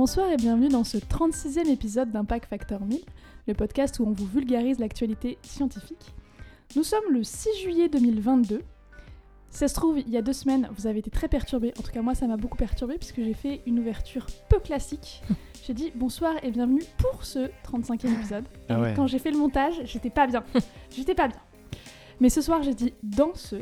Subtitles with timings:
[0.00, 3.00] Bonsoir et bienvenue dans ce 36e épisode d'Impact Factor 1000,
[3.46, 6.14] le podcast où on vous vulgarise l'actualité scientifique.
[6.74, 8.62] Nous sommes le 6 juillet 2022.
[9.50, 11.74] Si ça se trouve, il y a deux semaines, vous avez été très perturbés.
[11.78, 15.22] En tout cas, moi, ça m'a beaucoup perturbé puisque j'ai fait une ouverture peu classique.
[15.66, 18.44] J'ai dit bonsoir et bienvenue pour ce 35e épisode.
[18.70, 18.94] Et Ah ouais.
[18.96, 20.42] quand j'ai fait le montage, j'étais pas bien.
[20.96, 21.40] j'étais pas bien.
[22.20, 23.56] Mais ce soir, j'ai dit dans ce.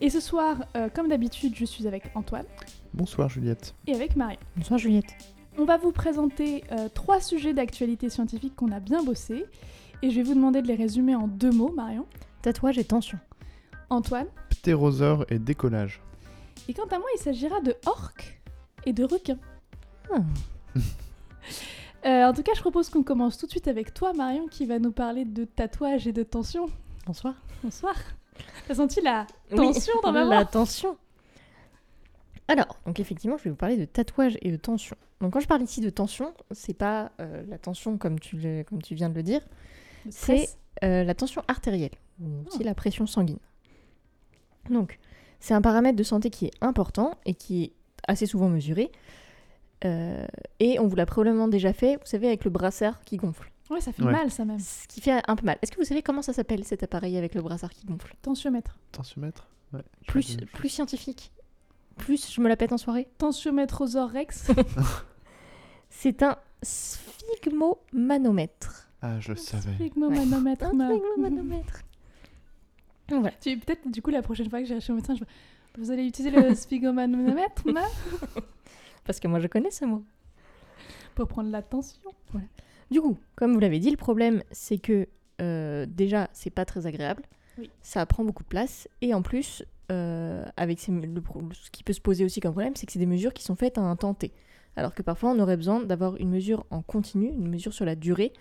[0.00, 2.46] Et ce soir, euh, comme d'habitude, je suis avec Antoine
[2.94, 3.74] Bonsoir Juliette.
[3.86, 4.38] et avec Marie.
[4.56, 5.35] Bonsoir Juliette.
[5.58, 9.46] On va vous présenter euh, trois sujets d'actualité scientifique qu'on a bien bossé.
[10.02, 12.06] Et je vais vous demander de les résumer en deux mots, Marion.
[12.42, 13.18] Tatouage et tension.
[13.88, 14.26] Antoine.
[14.50, 16.02] Ptérosaure et décollage.
[16.68, 18.38] Et quant à moi, il s'agira de orques
[18.84, 19.38] et de requins.
[20.12, 20.18] Ah.
[22.04, 24.64] Euh, en tout cas, je propose qu'on commence tout de suite avec toi, Marion, qui
[24.64, 26.66] va nous parler de tatouage et de tension.
[27.04, 27.34] Bonsoir.
[27.64, 27.96] Bonsoir.
[28.68, 30.96] T'as senti la tension dans ma voix La tension.
[32.48, 34.96] Alors, donc effectivement, je vais vous parler de tatouage et de tension.
[35.20, 38.62] Donc quand je parle ici de tension, c'est pas euh, la tension comme tu, le-
[38.62, 39.40] comme tu viens de le dire,
[40.04, 40.48] Le c'est
[40.84, 42.64] euh, la tension artérielle, ou aussi Ah.
[42.64, 43.38] la pression sanguine.
[44.70, 44.98] Donc,
[45.40, 47.72] c'est un paramètre de santé qui est important et qui est
[48.08, 48.90] assez souvent mesuré.
[49.84, 50.26] Euh,
[50.60, 53.50] et on vous l'a probablement déjà fait, vous savez, avec le brassard qui gonfle.
[53.70, 54.12] Ouais, ça fait Ouais.
[54.12, 54.58] mal, ça même.
[54.60, 55.58] Ce qui fait un peu mal.
[55.60, 58.14] Est-ce que vous savez comment ça s'appelle cet appareil avec le brassard qui gonfle?
[58.22, 58.78] Tensiomètre.
[58.92, 59.48] Tensiomètre?
[59.72, 59.82] Ouais.
[60.06, 61.32] plus, plus scientifique.
[61.96, 63.08] Plus je me la pète en soirée.
[63.18, 63.82] Tensiomètre
[64.12, 64.50] rex.
[65.90, 68.88] C'est un sphygmomanomètre.
[69.02, 69.74] Ah, je le savais.
[69.74, 70.64] Sphygmomanomètre.
[70.66, 71.80] Un ma- sphygmomanomètre.
[73.08, 73.36] Donc voilà.
[73.40, 75.24] Tu peut-être du coup la prochaine fois que j'irai chez le médecin, je...
[75.78, 77.84] vous allez utiliser le sphygmomanomètre ma
[79.04, 80.02] Parce que moi je connais ça moi.
[81.14, 82.00] pour prendre la tension.
[82.90, 85.08] Du coup, comme vous l'avez dit, le problème c'est que
[85.40, 87.22] euh, déjà c'est pas très agréable.
[87.58, 87.70] Oui.
[87.80, 88.88] Ça prend beaucoup de place.
[89.00, 92.52] Et en plus, euh, avec ces- le pro- ce qui peut se poser aussi comme
[92.52, 94.32] problème, c'est que c'est des mesures qui sont faites à un temps T.
[94.76, 97.94] Alors que parfois on aurait besoin d'avoir une mesure en continu, une mesure sur la
[97.96, 98.32] durée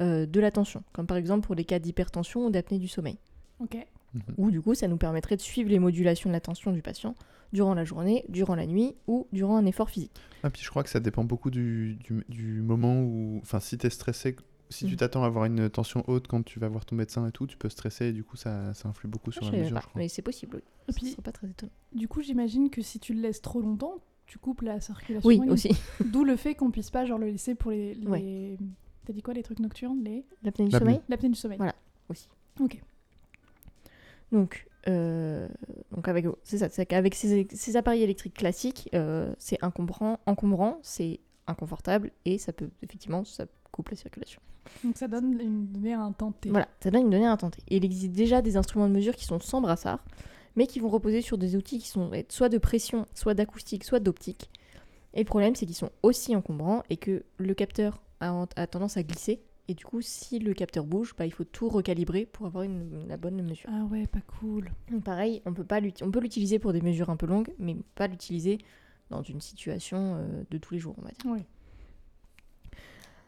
[0.00, 0.82] euh, de la tension.
[0.92, 3.18] Comme par exemple pour les cas d'hypertension ou d'apnée du sommeil.
[3.60, 3.76] Ok.
[4.14, 4.22] Mhm.
[4.38, 7.14] Ou du coup, ça nous permettrait de suivre les modulations de la tension du patient
[7.52, 10.12] durant la journée, durant la nuit ou durant un effort physique.
[10.42, 13.38] Ah, puis je crois que ça dépend beaucoup du, du, du moment où.
[13.42, 14.36] Enfin, si t'es stressé,
[14.70, 14.96] si tu Mhm.
[14.96, 17.56] t'attends à avoir une tension haute quand tu vas voir ton médecin et tout, tu
[17.56, 19.74] peux stresser et du coup, ça, ça influe beaucoup sur Je la mesure.
[19.74, 19.98] pas, je crois.
[20.00, 20.56] mais c'est possible.
[20.56, 20.62] Oui.
[20.88, 21.72] Et puis- serait pas très étonnant.
[21.92, 25.28] Du coup, j'imagine que si tu le laisses trop longtemps, tu coupes la circulation.
[25.28, 25.68] Oui, aussi.
[26.12, 27.94] D'où le fait qu'on puisse pas genre le laisser pour les.
[27.94, 28.56] les- Ouais.
[29.06, 30.92] T'as dit quoi les trucs nocturnes les L'apnée du L'apnée.
[30.92, 31.58] sommeil L'apnée du sommeil.
[31.58, 31.74] Voilà.
[32.08, 32.28] aussi.
[32.60, 32.80] Ok.
[34.32, 35.48] Donc, euh,
[35.92, 40.78] donc avec, c'est ça, c'est qu'avec ces, ces appareils électriques classiques, euh, c'est encombrant, encombrant,
[40.82, 44.40] c'est inconfortable et ça peut effectivement, ça coupe la circulation.
[44.82, 46.48] Donc ça donne une donnée à un temps T.
[46.50, 47.62] Voilà, ça donne une donnée à tenter.
[47.68, 50.02] Et il existe déjà des instruments de mesure qui sont sans brassard,
[50.56, 54.00] mais qui vont reposer sur des outils qui sont soit de pression, soit d'acoustique, soit
[54.00, 54.48] d'optique.
[55.12, 58.96] Et le problème, c'est qu'ils sont aussi encombrants et que le capteur a, a tendance
[58.96, 59.40] à glisser.
[59.68, 63.06] Et du coup, si le capteur bouge, bah, il faut tout recalibrer pour avoir une,
[63.08, 63.68] la bonne mesure.
[63.72, 64.70] Ah ouais, pas cool.
[64.90, 67.52] Donc pareil, on peut pas l'uti- on peut l'utiliser pour des mesures un peu longues,
[67.58, 68.58] mais pas l'utiliser
[69.10, 71.24] dans une situation euh, de tous les jours, on va dire.
[71.32, 71.40] Oui.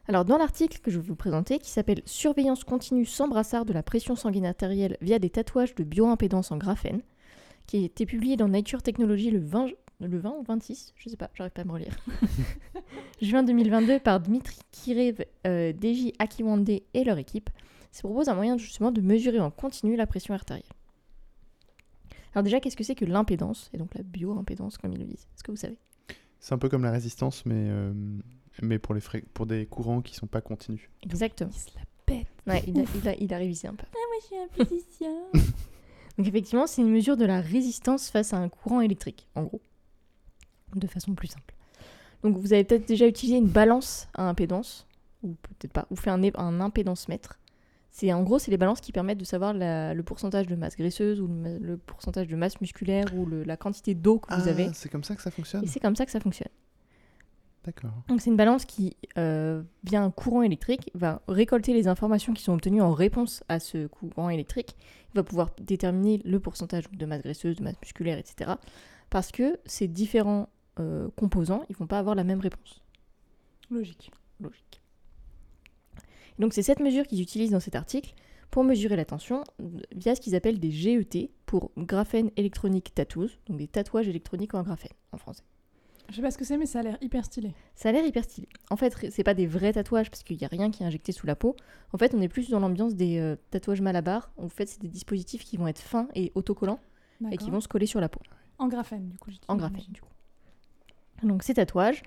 [0.09, 3.73] Alors, dans l'article que je vais vous présenter, qui s'appelle Surveillance continue sans brassard de
[3.73, 7.03] la pression sanguine artérielle via des tatouages de bioimpédance en graphène,
[7.67, 9.67] qui a été publié dans Nature Technology le 20,
[10.01, 11.97] le 20 ou 26, je sais pas, j'arrive pas à me relire,
[13.21, 17.51] juin 2022 par Dmitri Kirev, euh, Deji Akiwande et leur équipe,
[17.91, 20.69] se propose un moyen justement de mesurer en continu la pression artérielle.
[22.33, 25.27] Alors déjà, qu'est-ce que c'est que l'impédance, et donc la bioimpédance comme ils le disent?
[25.35, 25.79] Est-ce que vous savez?
[26.39, 27.93] C'est un peu comme la résistance, mais, euh,
[28.63, 29.01] mais pour, les
[29.35, 30.89] pour des courants qui sont pas continus.
[31.03, 31.51] Exactement.
[31.55, 32.27] Il se la pète.
[32.47, 33.85] Ouais, il, a, il, a, il a révisé un peu.
[33.93, 35.15] Moi, je suis un physicien.
[36.19, 39.61] Donc effectivement, c'est une mesure de la résistance face à un courant électrique, en gros.
[40.75, 41.55] De façon plus simple.
[42.23, 44.87] Donc vous avez peut-être déjà utilisé une balance à impédance,
[45.23, 47.39] ou peut-être pas, ou fait un, un impédance mètre.
[47.91, 50.77] C'est en gros, c'est les balances qui permettent de savoir la- le pourcentage de masse
[50.77, 54.51] graisseuse ou le, pourcentage de masse musculaire ou le- la quantité d'eau que vous Ah,
[54.51, 54.71] avez.
[54.75, 55.65] c'est comme ça que ça fonctionne?
[55.65, 56.51] Et c'est comme ça que ça fonctionne.
[57.67, 57.91] D'accord.
[58.07, 62.45] Donc c'est une balance qui, euh, via un courant électrique, va récolter les informations qui
[62.45, 64.77] sont obtenues en réponse à ce courant électrique.
[65.13, 68.53] Il va pouvoir déterminer le pourcentage de masse graisseuse, de masse musculaire, etc.
[69.11, 70.49] Parce que ces différents
[70.79, 72.83] euh, composants, ils vont pas avoir la même réponse.
[73.69, 74.13] Logique.
[74.39, 74.81] Logique.
[76.39, 78.15] Donc c'est cette mesure qu'ils utilisent dans cet article
[78.53, 83.31] pour mesurer la tension euh, via ce qu'ils appellent des GET pour graphène électronique tattoos,
[83.49, 85.43] donc des tatouages électroniques en graphène en français.
[86.11, 87.53] Je sais pas ce que c'est, mais ça a l'air hyper stylé.
[87.75, 88.49] Ça a l'air hyper stylé.
[88.71, 91.13] En fait, c'est pas des vrais tatouages parce qu'il n'y a rien qui est injecté
[91.13, 91.57] sous la peau.
[91.93, 94.31] En fait, on est plus dans l'ambiance des euh, tatouages malabar.
[94.37, 96.81] En fait, c'est des dispositifs qui vont être fins et autocollants
[97.33, 98.21] et qui vont se coller sur la peau.
[98.59, 99.31] En graphène, du coup.
[99.49, 100.09] En graphène, du coup.
[101.23, 102.03] Donc, ces tatouages,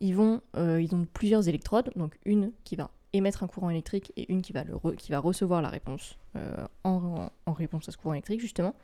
[0.00, 4.12] ils vont, euh, ils ont plusieurs électrodes, donc une qui va émettre un courant électrique
[4.16, 7.88] et une qui va, le re- qui va recevoir la réponse euh, en, en réponse
[7.88, 8.74] à ce courant électrique, justement.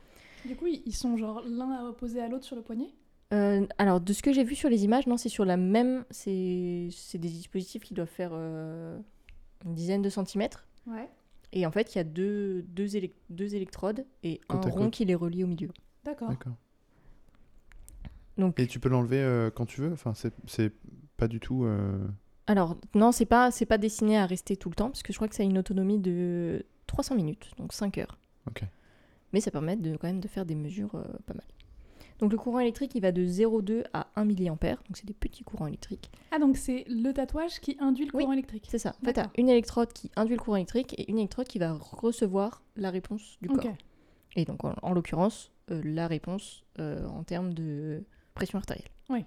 [0.45, 2.89] Du coup, ils ils sont genre l'un opposé à l'autre sur le poignet?
[3.33, 6.05] Euh, alors, de ce que j'ai vu sur les images, non, c'est sur la même.
[6.11, 8.97] C'est c'est des dispositifs qui doivent faire euh,
[9.65, 10.65] une dizaine de centimètres.
[10.87, 11.09] Ouais.
[11.51, 14.83] Et en fait, il y a deux, deux, élec- deux électrodes et Côte un rond
[14.85, 14.91] côte.
[14.93, 15.69] qui les relie au milieu.
[16.05, 16.29] D'accord.
[16.29, 16.53] D'accord.
[18.37, 19.91] Donc, Et tu peux l'enlever euh, quand tu veux?
[19.91, 20.71] Enfin, c'est- c'est
[21.17, 21.63] pas du tout.
[21.65, 21.97] euh,
[22.45, 25.17] alors, non, c'est pas, c'est pas destiné à rester tout le temps, parce que je
[25.17, 28.17] crois que ça a une autonomie de 300 minutes, donc 5 heures.
[28.47, 28.61] Ok.
[29.33, 31.43] Mais ça permet de, quand même de faire des mesures euh, pas mal.
[32.19, 35.43] Donc, le courant électrique, il va de 0,2 à 1 mA, donc c'est des petits
[35.43, 36.09] courants électriques.
[36.31, 38.23] Ah, donc c'est le tatouage qui induit le Oui.
[38.23, 38.95] courant électrique C'est ça.
[39.01, 41.59] En fait, tu as une électrode qui induit le courant électrique et une électrode qui
[41.59, 43.63] va recevoir la réponse du corps.
[44.35, 48.03] Et donc, en, en l'occurrence, euh, la réponse euh, en termes de
[48.33, 48.89] pression artérielle.
[49.09, 49.23] Oui.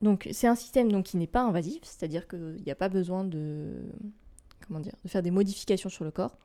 [0.00, 3.24] Donc, c'est un système donc, qui n'est pas invasif, c'est-à-dire qu'il n'y a pas besoin
[3.24, 3.82] de,
[4.66, 6.36] comment dire, de faire des modifications sur le corps.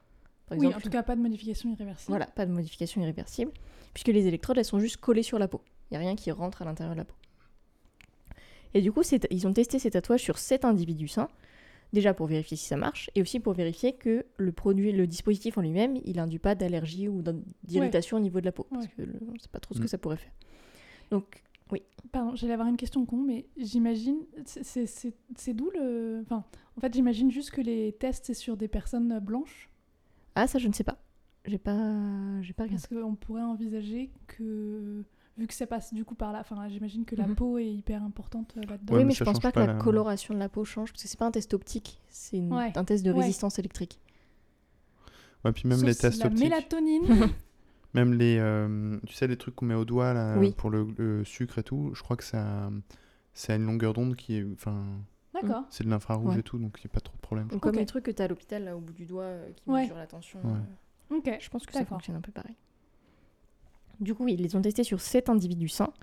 [0.48, 2.10] Par Oui, exemple, en tout cas, pas de modification irréversible.
[2.10, 3.52] voilà, pas de modification irréversible,
[3.94, 5.62] puisque les électrodes, elles sont juste collées sur la peau.
[5.90, 7.16] Il n'y a rien qui rentre à l'intérieur de la peau.
[8.74, 11.30] Et du coup, ils ont testé ces tatouages sur 7 individus sains,
[11.94, 15.58] déjà pour vérifier si ça marche, et aussi pour vérifier que le produit, le dispositif
[15.58, 17.24] en lui-même, il induit pas d'allergie ou
[17.64, 18.92] d'irritation au niveau de la peau, parce Ouais.
[18.98, 19.84] que le- on ne sait pas trop ce Mm.
[19.84, 20.34] que ça pourrait faire.
[21.12, 21.40] Donc,
[22.12, 24.18] Pardon, j'allais avoir une question con, mais j'imagine.
[24.46, 26.20] c'est d'où le.
[26.22, 26.44] Enfin,
[26.78, 29.72] en fait, j'imagine juste que les tests, c'est sur des personnes blanches.
[30.36, 30.98] Ah, ça, je ne sais pas.
[31.46, 32.82] J'ai pas, j'ai pas regardé.
[32.90, 35.04] Parce qu'on pourrait envisager que.
[35.36, 36.40] Vu que ça passe du coup par là.
[36.42, 37.36] Enfin, j'imagine que la Mhm.
[37.36, 38.94] peau est hyper importante euh, là-dedans.
[38.94, 40.92] Ouais, oui, mais mais, je pense pas que la la- coloration de la peau change,
[40.92, 42.72] parce que c'est pas un test optique, c'est une- Ouais.
[42.78, 43.22] un test de Ouais.
[43.22, 44.00] résistance électrique.
[45.44, 46.44] Ouais, puis même Sauf les tests la optiques.
[46.44, 47.02] mélatonine.
[47.96, 48.38] Même les.
[48.40, 50.54] euh, tu sais, les trucs qu'on met au doigt là, Oui.
[50.58, 52.72] pour le, le sucre et tout, je crois que ça.
[53.36, 54.46] C'est à une longueur d'onde qui est.
[54.54, 54.84] Enfin,
[55.48, 55.64] D'accord.
[55.70, 56.40] c'est de l'infrarouge Ouais.
[56.40, 57.48] et tout, donc il n'y a pas trop de problème.
[57.48, 59.50] Donc, Comme les trucs que tu as à l'hôpital, là, au bout du doigt, euh,
[59.56, 59.82] qui Ouais.
[59.84, 60.40] mesurent la tension.
[60.44, 60.52] Ouais.
[61.12, 61.38] euh, Ok.
[61.40, 62.56] Je pense que ça fonctionne un peu pareil.
[64.00, 65.94] Du coup, ils les ont testés sur 7 individus sains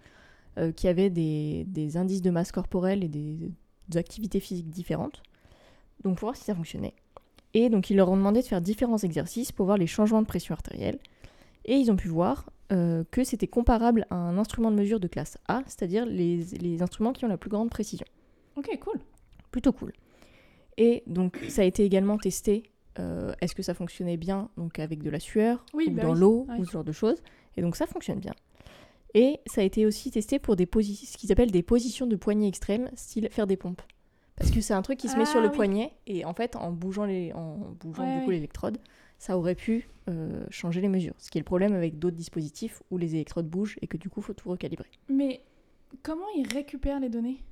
[0.58, 3.50] euh, qui avaient des, des indices de masse corporelle et des,
[3.88, 5.22] des activités physiques différentes.
[6.04, 6.94] Donc, pour voir si ça fonctionnait.
[7.52, 10.26] Et donc, ils leur ont demandé de faire différents exercices pour voir les changements de
[10.26, 10.98] pression artérielle.
[11.64, 15.08] Et ils ont pu voir euh, que c'était comparable à un instrument de mesure de
[15.08, 18.06] classe A, c'est-à-dire les, les instruments qui ont la plus grande précision
[18.56, 19.00] Ok, cool.
[19.50, 19.92] Plutôt cool.
[20.76, 22.62] Et donc ça a été également testé.
[22.98, 26.12] euh, Est-ce que ça fonctionnait bien donc avec de la sueur Oui, ou bah dans
[26.14, 26.56] oui, l'eau ouais.
[26.58, 27.22] ou ce genre de choses
[27.56, 28.34] Et donc ça fonctionne bien.
[29.14, 32.46] Et ça a été aussi testé pour des ce qu'ils appellent des positions de poignet
[32.48, 33.82] extrêmes, style faire des pompes.
[34.36, 35.54] Parce que c'est un truc qui se met Ah, sur le oui.
[35.54, 38.78] poignet et en fait en bougeant les, en bougeant Ouais, l'électrode,
[39.18, 41.12] ça aurait pu euh, changer les mesures.
[41.18, 44.08] Ce qui est le problème avec d'autres dispositifs où les électrodes bougent et que du
[44.08, 44.88] coup faut tout recalibrer.
[45.10, 45.42] Mais
[46.02, 47.42] comment ils récupèrent les données?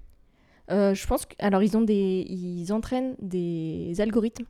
[0.71, 4.45] Euh, je pense que alors ils ont des ils entraînent des algorithmes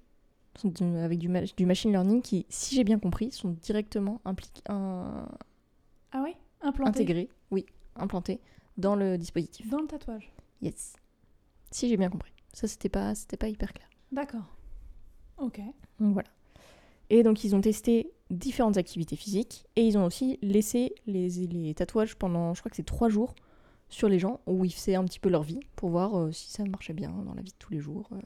[0.97, 6.25] avec du, ma- du machine learning qui, si j'ai bien compris, sont directement impliqués, Ah
[6.61, 8.41] Implanté intégrés, oui, implantés
[8.76, 9.69] dans le dispositif.
[9.70, 10.32] dans le tatouage?
[10.61, 10.94] Yes.
[11.70, 12.32] Si j'ai bien compris.
[12.53, 13.88] Ça c'était pas c'était pas hyper clair.
[14.11, 14.43] D'accord.
[15.37, 15.61] Ok.
[16.00, 16.29] Donc voilà.
[17.11, 21.75] Et donc ils ont testé différentes activités physiques et ils ont aussi laissé les, les
[21.75, 23.35] tatouages pendant, je crois que c'est trois jours
[23.90, 26.50] sur les gens où ils faisaient un petit peu leur vie pour voir euh, si
[26.50, 28.09] ça marchait bien dans la vie de tous les jours.
[28.12, 28.16] euh,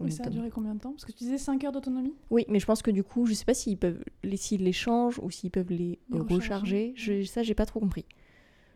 [0.00, 0.92] Oui, ça a duré combien de temps?
[0.92, 2.14] Parce que tu disais 5 heures d'autonomie?
[2.30, 4.72] Oui, mais je pense que du coup, je sais pas s'ils peuvent les, s'ils les
[4.72, 6.34] changent ou s'ils peuvent les Les recharger.
[6.34, 6.92] recharger.
[6.96, 8.04] Je, ça, j'ai pas trop compris.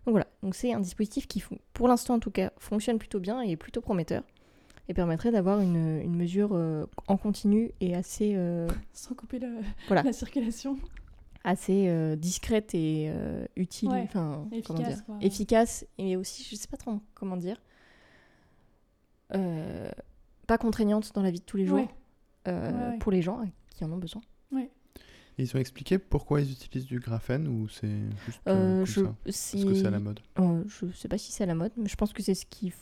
[0.06, 1.42] Donc voilà, donc c'est un dispositif qui,
[1.74, 4.22] pour l'instant en tout cas, fonctionne plutôt bien et est plutôt prometteur
[4.88, 9.60] et permettrait d'avoir une, une mesure euh, en continu et assez, euh, Sans couper le-
[9.88, 10.02] Voilà.
[10.02, 10.78] la circulation.
[11.44, 15.16] Assez euh, discrète et euh, utile, Ouais, enfin comment efficace, dire, quoi.
[15.20, 17.56] efficace et aussi, je sais pas trop comment dire,
[19.34, 19.90] euh,
[20.46, 21.88] pas contraignante dans la vie de tous les jours Ouais.
[22.48, 22.98] euh, Ouais, ouais.
[22.98, 24.22] pour les gens qui en ont besoin.
[25.38, 27.88] Et ils ont expliqué pourquoi ils utilisent du graphène ou c'est
[28.26, 29.14] juste comme je, ça?
[29.28, 30.20] Si- Parce que c'est à la mode.
[30.38, 32.44] Euh, je sais pas si c'est à la mode, mais je pense que c'est ce
[32.44, 32.74] qui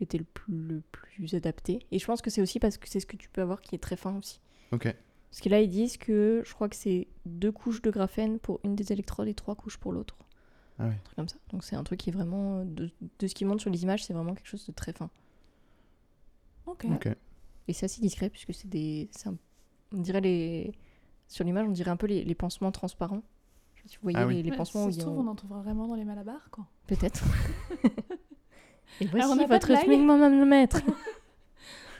[0.00, 1.80] était le plus, le plus adapté.
[1.90, 3.74] Et je pense que c'est aussi parce que c'est ce que tu peux avoir qui
[3.74, 4.40] est très fin aussi.
[4.72, 4.94] Ok.
[5.30, 8.60] Parce que là, ils disent que je crois que c'est deux couches de graphène pour
[8.64, 10.16] une des électrodes et trois couches pour l'autre.
[10.78, 10.90] Ah ouais.
[10.94, 11.36] Un truc comme ça.
[11.50, 12.64] Donc c'est un truc qui est vraiment.
[12.64, 15.10] De, de ce qui montre sur les images, c'est vraiment quelque chose de très fin.
[16.66, 16.86] Ok.
[17.66, 19.10] Et c'est assez discret, puisque c'est des.
[19.26, 19.36] un-
[19.92, 20.72] on dirait les.
[21.26, 23.22] Sur l'image, on dirait un peu les, les pansements transparents.
[23.74, 24.36] Je sais pas si vous voyez Ah oui.
[24.36, 25.04] les, les Ouais, pansements ça où se il y a.
[25.04, 26.66] trouve, on en trouvera vraiment dans les malabars, quoi.
[26.86, 27.22] Peut-être.
[29.00, 30.80] et voici Alors, on de votre blague sming le maître.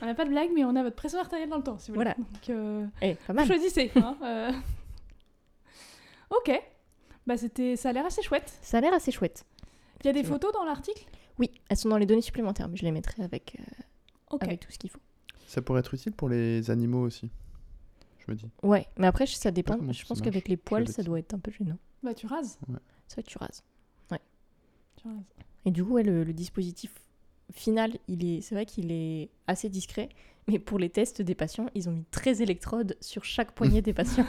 [0.01, 1.91] On n'a pas de blague, mais on a votre pression artérielle dans le temps, si
[1.91, 2.11] vous voulez.
[2.15, 2.17] Voilà.
[2.17, 3.45] Donc, euh, Eh, pas mal.
[3.45, 3.91] choisissez.
[3.95, 4.51] hein, euh.
[6.29, 6.51] Ok.
[7.27, 7.75] Bah, c'était...
[7.75, 8.57] Ça a l'air assez chouette.
[8.61, 9.45] Ça a l'air assez chouette.
[10.01, 11.05] Il y a des photos dans l'article?
[11.37, 14.71] Oui, elles sont dans les données supplémentaires, mais je les mettrai avec, euh, avec tout
[14.71, 14.99] ce qu'il faut.
[15.47, 17.29] Ça pourrait être utile pour les animaux aussi.
[18.19, 18.45] Je me dis.
[18.63, 19.77] Ouais, mais après, ça dépend.
[19.91, 21.77] Je ça pense qu'avec les poils, ça doit être un peu gênant.
[22.03, 22.57] Bah, tu rases.
[22.67, 23.63] Vrai que tu rases.
[24.97, 25.17] Tu rases.
[25.65, 26.93] Et du coup, ouais, le, le dispositif
[27.51, 30.09] final, il est, c'est vrai qu'il est assez discret,
[30.47, 33.93] mais pour les tests des patients, ils ont mis 13 électrodes sur chaque poignet des
[33.93, 34.25] patients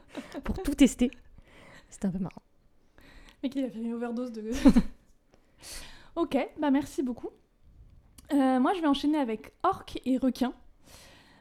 [0.44, 1.10] pour tout tester.
[1.90, 2.42] C'était un peu marrant.
[3.42, 4.50] Mais qu'il a fait une overdose de.
[6.16, 7.30] ok, bah merci beaucoup.
[8.32, 10.54] Euh, moi, je vais enchaîner avec orques et requins.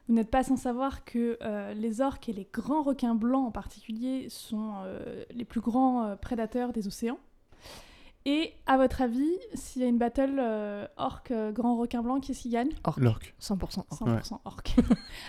[0.08, 3.52] Vous n'êtes pas sans savoir que euh, les orques et les grands requins blancs en
[3.52, 7.20] particulier sont euh, les plus grands prédateurs des océans.
[8.28, 12.20] Et à votre avis, s'il y a une battle euh, orque euh, grand requin blanc,
[12.20, 13.00] qui est-ce qui gagne Orque.
[13.00, 13.36] L'orque.
[13.40, 13.54] 100%
[13.92, 14.02] orque.
[14.26, 14.76] 100% orque.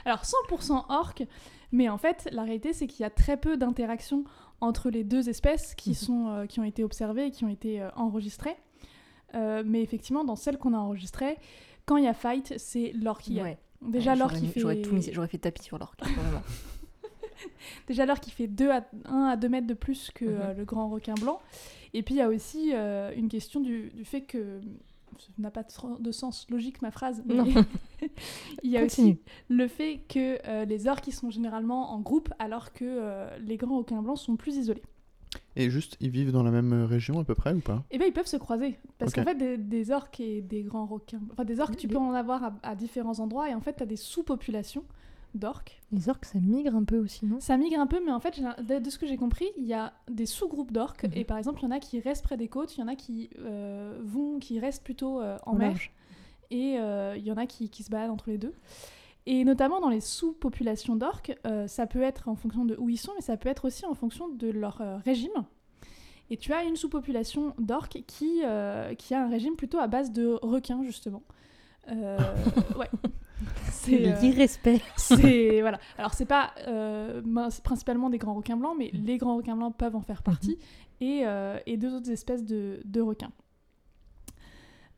[0.07, 1.25] Alors 100% orque,
[1.73, 4.25] mais en fait la réalité c'est qu'il y a très peu d'interactions
[4.63, 5.95] entre les deux espèces qui, Mhm.
[5.95, 8.57] sont, euh, qui ont été observées et qui ont été euh, enregistrées.
[9.35, 11.37] Euh, mais effectivement dans celles qu'on a enregistrées,
[11.85, 13.45] quand il y a fight, c'est l'orque qui gagne.
[13.45, 13.59] Ouais.
[13.83, 14.61] Déjà Ouais, l'orque j'aurais qui fait...
[14.61, 16.01] J'aurais tout misé- j'aurais fait tapis sur l'orque.
[16.03, 16.41] vraiment.
[17.87, 20.41] Déjà l'orque qui fait 2 à, 1 à 2 mètres de plus que Mhm.
[20.41, 21.41] euh, le grand requin blanc.
[21.97, 24.61] Et puis il y a aussi euh, une question du, du fait que...
[25.19, 25.65] Ça n'a pas
[25.99, 27.47] de, sens logique ma phrase, mais Non.
[28.63, 32.75] il y a aussi le fait que euh, les orques sont généralement en groupe alors
[32.75, 34.83] que euh, les grands requins blancs sont plus isolés.
[35.55, 37.83] Et juste, ils vivent dans la même région à peu près ou pas?
[37.91, 40.85] Et bien ils peuvent se croiser parce qu'en fait des, des orques et des grands
[40.85, 43.77] requins, enfin des orques tu peux en avoir à, à différents endroits et en fait
[43.77, 44.85] tu as des sous-populations
[45.35, 45.83] d'orques.
[45.93, 47.41] Les orques, ça migre un peu aussi, non?
[47.41, 49.93] Ça migre un peu mais en fait de, ce que j'ai compris il y a
[50.11, 51.13] des sous-groupes d'orques Mhm.
[51.15, 52.89] et par exemple il y en a qui restent près des côtes, il y en
[52.89, 55.77] a qui euh, vont, qui restent plutôt euh, en mer
[56.51, 58.55] et euh, il y en a qui, qui se baladent entre les deux.
[59.27, 63.11] Et notamment dans les sous-populations d'orques, ça peut être en fonction de où ils sont,
[63.17, 65.45] mais ça peut être aussi en fonction de leur régime.
[66.31, 68.43] Et tu as une sous-population d'orques qui,
[68.99, 71.23] qui a un régime plutôt à base de requins, justement.
[71.89, 72.89] Ouais.
[73.73, 74.81] C'est euh, l'irrespect.
[74.97, 75.79] c'est voilà.
[75.99, 77.23] Alors c'est pas euh,
[77.63, 80.59] principalement des grands requins blancs, mais les grands requins blancs peuvent en faire partie
[81.01, 83.33] et, euh, et deux autres espèces de, de requins.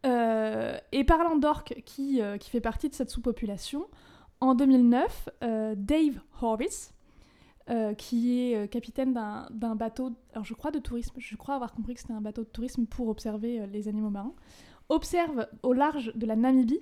[0.07, 3.87] Euh, et parlant d'orques qui, euh, qui fait partie de cette sous-population,
[4.41, 6.91] en 2009, euh, Dave Horvis,
[7.99, 11.93] qui est capitaine d'un d'un bateau, alors je crois de tourisme, je crois avoir compris
[11.93, 14.33] que c'était un bateau de tourisme pour observer les animaux marins,
[14.89, 16.81] observe au large de la Namibie,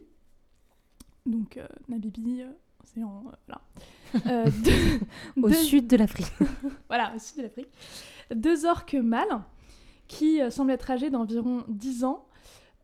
[1.26, 2.50] donc euh, Namibie, euh,
[2.84, 3.24] c'est en...
[3.26, 3.60] euh, voilà.
[4.26, 4.46] Euh,
[5.42, 6.32] Au sud de l'Afrique.
[6.88, 7.68] voilà, au sud de l'Afrique.
[8.34, 9.42] Deux orques mâles
[10.08, 12.24] qui euh, semblent être âgés d'environ 10 ans.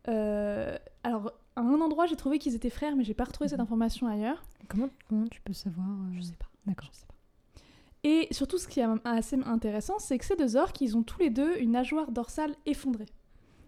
[0.09, 3.57] Euh, alors, à un endroit, j'ai trouvé qu'ils étaient frères, mais j'ai pas retrouvé cette
[3.59, 3.63] Mhm.
[3.63, 4.43] information ailleurs.
[4.67, 6.47] comment, comment tu peux savoir euh, Je sais pas.
[6.67, 6.89] D'accord.
[6.91, 7.13] Je sais pas.
[8.03, 11.19] Et surtout, ce qui est assez intéressant, c'est que ces deux orques, ils ont tous
[11.19, 13.05] les deux une nageoire dorsale effondrée.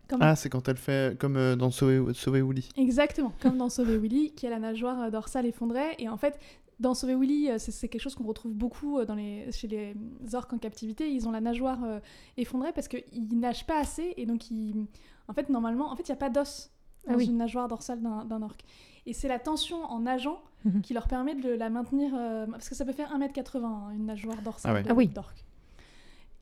[0.09, 2.69] Comme- Ah, c'est quand elle fait comme euh, dans Sauver, Sauver Willy.
[2.77, 5.95] Exactement, comme dans Sauver Willy, qui a la nageoire euh, dorsale effondrée.
[5.99, 6.39] Et en fait,
[6.79, 9.95] dans Sauver Willy, euh, c'est quelque chose qu'on retrouve beaucoup dans les, chez les
[10.35, 11.09] orques en captivité.
[11.11, 11.99] Ils ont la nageoire euh,
[12.37, 14.13] effondrée parce qu'ils nagent pas assez.
[14.17, 14.85] Et donc, ils...
[15.27, 16.69] en fait, normalement, en fait, il n'y a pas d'os
[17.07, 17.25] dans Ah oui.
[17.25, 18.61] une nageoire dorsale d'un d'un orque.
[19.05, 20.81] Et c'est la tension en nageant Mhm.
[20.81, 22.11] qui leur permet de la maintenir.
[22.15, 25.07] euh, parce que ça peut faire 1m80, hein, une nageoire dorsale Ah ouais.
[25.09, 25.45] Ah d'orque.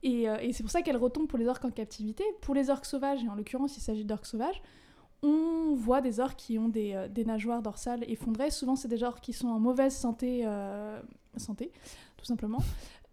[0.03, 2.23] Et, euh, et c'est pour ça qu'elle retombe pour les orques en captivité.
[2.41, 4.61] Pour les orques sauvages, et en l'occurrence il s'agit d'orques sauvages,
[5.23, 8.51] on voit des orques qui ont des, euh, nageoires dorsales effondrées.
[8.51, 11.01] Souvent c'est des orques qui sont en mauvaise santé, euh,
[11.37, 11.71] santé
[12.17, 12.59] tout simplement.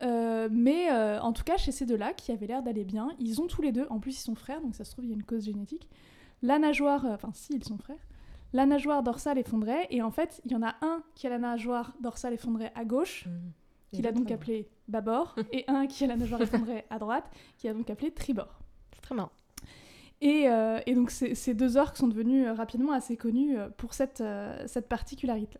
[0.03, 3.63] Mais en tout cas, chez ces deux-là, qui avaient l'air d'aller bien, ils ont tous
[3.63, 5.25] les deux, en plus ils sont frères, donc ça se trouve il y a une
[5.25, 5.89] cause génétique,
[6.43, 7.99] la nageoire, enfin si ils sont frères,
[8.55, 11.39] la nageoire dorsale effondrée, et en fait il y en a un qui a la
[11.39, 13.29] nageoire dorsale effondrée à gauche,
[13.93, 17.69] qu'il a donc appelé bâbord, et un qui a la nageoire effondrée à droite, qui
[17.69, 18.61] a donc appelé tribord.
[18.95, 19.33] C'est très marrant.
[20.21, 23.69] Et, euh, et donc ces, ces deux orques sont devenus euh, rapidement assez connus euh,
[23.71, 24.23] pour cette,
[24.67, 25.59] cette particularité.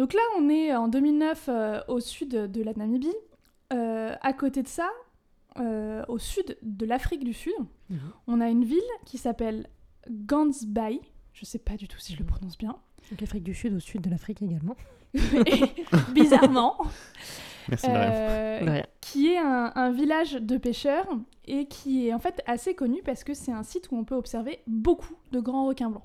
[0.00, 3.12] Donc là, on est en 2009 euh, au sud de la Namibie.
[3.72, 4.88] Euh, à côté de ça,
[6.08, 7.52] au sud de l'Afrique du Sud,
[8.26, 9.68] on a une ville qui s'appelle
[10.08, 11.00] Gansbaï.
[11.34, 12.78] Je sais pas du tout si je le prononce bien.
[13.10, 14.76] Donc l'Afrique du Sud au sud de l'Afrique également.
[15.14, 15.20] Et
[16.14, 16.76] bizarrement,
[17.68, 18.86] Merci euh, De rien.
[19.00, 21.06] qui est un, un village de pêcheurs
[21.46, 24.14] et qui est en fait assez connu parce que c'est un site où on peut
[24.14, 26.04] observer beaucoup de grands requins blancs.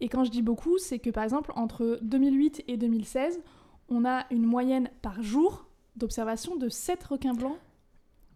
[0.00, 3.40] Et quand je dis beaucoup, c'est que par exemple entre 2008 et 2016,
[3.88, 5.66] on a une moyenne par jour
[5.96, 7.56] d'observation de 7 requins blancs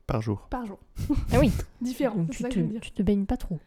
[0.07, 0.47] Par jour.
[0.49, 0.78] par jour.
[1.33, 1.50] Ah oui.
[1.83, 2.80] Différents, tu ça que te, je veux dire.
[2.80, 3.59] tu te baignes pas trop.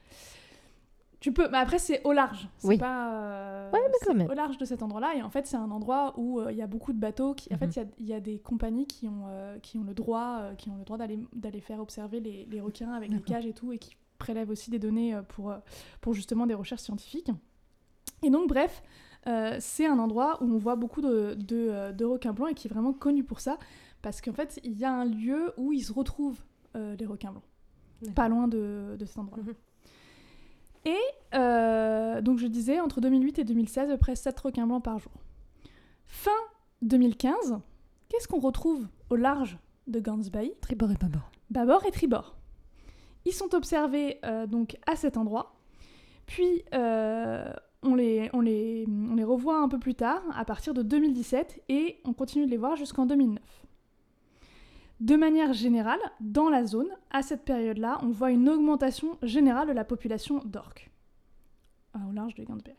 [1.24, 2.50] Tu peux, mais après c'est au large.
[2.58, 2.78] C'est Oui.
[2.78, 3.14] pas.
[3.14, 4.30] euh, Ouais, mais c'est quand même.
[4.30, 6.62] Au large de cet endroit-là, et en fait c'est un endroit où euh, il y
[6.62, 7.34] a beaucoup de bateaux.
[7.34, 7.72] Qui, En fait, Mhm.
[7.76, 10.40] il y a- il y, a des compagnies qui ont, euh, qui ont le droit,
[10.42, 13.46] euh, qui ont le droit d'aller d'aller faire observer les, les requins avec des cages
[13.46, 15.54] et tout, et qui prélèvent aussi des données pour,
[16.02, 17.32] pour justement des recherches scientifiques.
[18.22, 18.84] Et donc, bref,
[19.60, 22.72] c'est un endroit où on voit beaucoup de, de, de requins blancs et qui est
[22.72, 23.58] vraiment connu pour ça,
[24.02, 26.44] parce qu'en fait, il y a un lieu où ils se retrouvent,
[26.76, 29.38] les requins blancs, pas loin de, de cet endroit.
[29.40, 29.54] Mhm.
[30.86, 31.00] Et
[31.34, 35.00] euh, donc, je disais, entre 2008 et 2016, à peu près 7 requins blancs par
[35.00, 35.14] jour.
[36.08, 36.32] Fin
[36.82, 37.60] 2015,
[38.10, 40.54] qu'est-ce qu'on retrouve au large de Gans Bay?
[40.62, 41.32] Tribord et bâbord.
[41.50, 42.36] bâbord et tribord.
[43.26, 45.56] Ils sont observés euh, donc à cet endroit,
[46.26, 50.74] puis euh, on, les, on, les, on les revoit un peu plus tard, à partir
[50.74, 53.42] de 2017, et on continue de les voir jusqu'en 2009.
[55.04, 59.74] De manière générale, dans la zone, à cette période-là, on voit une augmentation générale de
[59.74, 60.90] la population d'orques
[61.98, 62.78] euh, au large de Gansberg.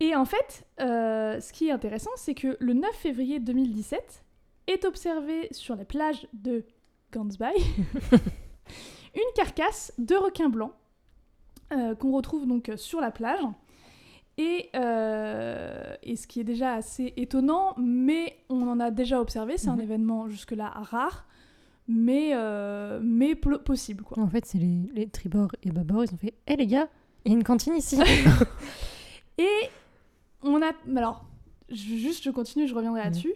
[0.00, 4.24] Et en fait, euh, ce qui est intéressant, c'est que le 9 février 2017
[4.66, 6.64] est observé sur les plages de
[7.12, 7.54] Gansby
[9.14, 10.72] une carcasse de requin blanc
[11.72, 13.38] euh, qu'on retrouve donc sur la plage.
[14.38, 19.56] Et, euh, et ce qui est déjà assez étonnant, mais on en a déjà observé,
[19.56, 19.80] c'est un Mhm.
[19.82, 21.26] événement jusque-là rare,
[21.88, 24.04] mais, euh, mais possible.
[24.04, 24.22] Quoi.
[24.22, 26.88] En fait, c'est les, les tribord et bâbord, ils ont fait Hé les gars,
[27.24, 27.98] il y a une cantine ici
[29.38, 29.48] Et
[30.42, 30.72] on a.
[30.96, 31.24] Alors,
[31.70, 33.34] je- juste je continue, je reviendrai là-dessus.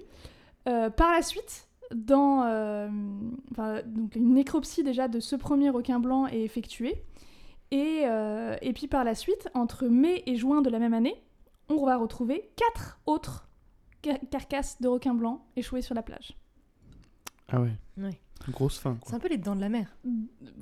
[0.68, 2.42] Euh, par la suite, dans.
[3.86, 7.02] donc, une nécropsie déjà de ce premier requin blanc est effectuée.
[7.72, 11.14] Et, euh, et puis par la suite, entre mai et juin de la même année,
[11.68, 13.48] on va retrouver quatre autres
[14.02, 16.36] car- carcasses de requins blancs échouées sur la plage.
[17.48, 17.72] Ah ouais.
[17.98, 18.20] Ouais.
[18.48, 19.94] Grosse fin, C'est un peu les dents de la mer.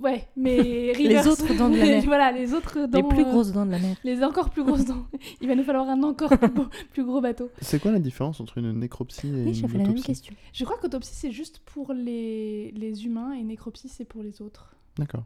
[0.01, 2.03] Ouais, mais Les autres dents de la mer.
[2.07, 2.99] voilà, les autres dents.
[2.99, 3.97] les plus euh, grosses dents de la mer.
[4.03, 5.07] les encore plus grosses dents.
[5.41, 7.51] Il va nous falloir un encore plus, beau- plus gros bateau.
[7.61, 10.07] C'est quoi la différence entre une nécropsie et Oui, une j'ai fait la même autopsie
[10.07, 10.35] question.
[10.53, 14.75] Je crois qu'autopsie, c'est juste pour les, les humains et nécropsie, c'est pour les autres
[14.99, 15.23] D'accord.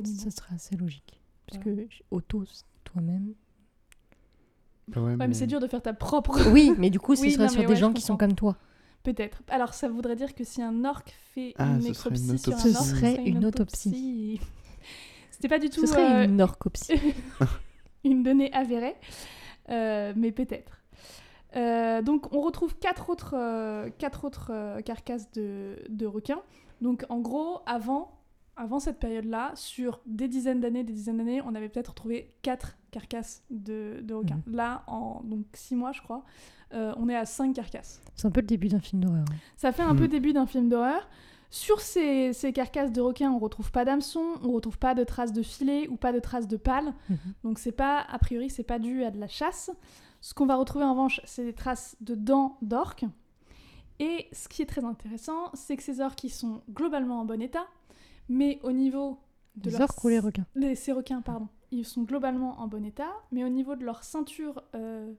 [0.00, 0.18] Animaux.
[0.20, 1.20] Ça serait assez logique.
[1.46, 2.44] Parce que auto,
[2.84, 3.34] toi-même.
[4.96, 6.50] Ouais, Ouais, mais c'est dur de faire ta propre.
[6.50, 8.34] Oui, mais du coup, ce Oui, serait non, sur des ouais, gens qui sont comme
[8.34, 8.56] toi.
[9.02, 9.42] Peut-être.
[9.48, 12.52] Alors, ça voudrait dire que si un orque fait Ah, une serait une nécropsie sur
[12.52, 12.76] un autopsie.
[12.76, 13.88] orque, Ce serait une autopsie.
[13.88, 14.40] autopsie.
[15.30, 16.92] C'était pas du tout Ce serait euh, une orcopsie.
[18.04, 18.94] une donnée avérée,
[19.70, 20.78] euh, mais peut-être.
[21.56, 26.42] Euh, donc, on retrouve quatre autres, euh, quatre autres euh, carcasses de, de requins.
[26.80, 28.21] Donc, en gros, avant,
[28.62, 32.76] avant cette période-là, sur des dizaines d'années, des dizaines d'années, on avait peut-être retrouvé quatre
[32.90, 34.40] carcasses de, de requins.
[34.46, 36.24] Là, en donc six mois, je crois,
[36.72, 38.00] euh, on est à cinq carcasses.
[38.14, 39.24] C'est un peu le début d'un film d'horreur.
[39.56, 39.98] Ça fait un Mm.
[39.98, 41.08] peu début d'un film d'horreur.
[41.50, 45.32] Sur ces, ces carcasses de requins, on retrouve pas d'hameçon, on retrouve pas de traces
[45.34, 46.94] de filet ou pas de traces de pales.
[47.10, 47.18] Mhm.
[47.44, 49.70] Donc c'est pas, a priori, c'est pas dû à de la chasse.
[50.22, 53.04] Ce qu'on va retrouver en revanche, c'est des traces de dents d'orques.
[53.98, 57.40] Et ce qui est très intéressant, c'est que ces orques ils sont globalement en bon
[57.42, 57.66] état,
[58.28, 59.18] mais au niveau
[59.56, 60.46] de Les leur orques ou les requins?
[60.54, 64.02] Les- ces requins, pardon, ils sont globalement en bon état, mais au niveau de leur
[64.04, 65.12] ceinture euh,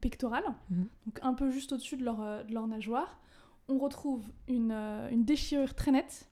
[0.00, 0.88] pectorale, Mhm.
[1.06, 3.20] donc un peu juste au-dessus de leur, euh, de leur nageoire,
[3.68, 6.28] on retrouve une, euh, une déchirure très nette.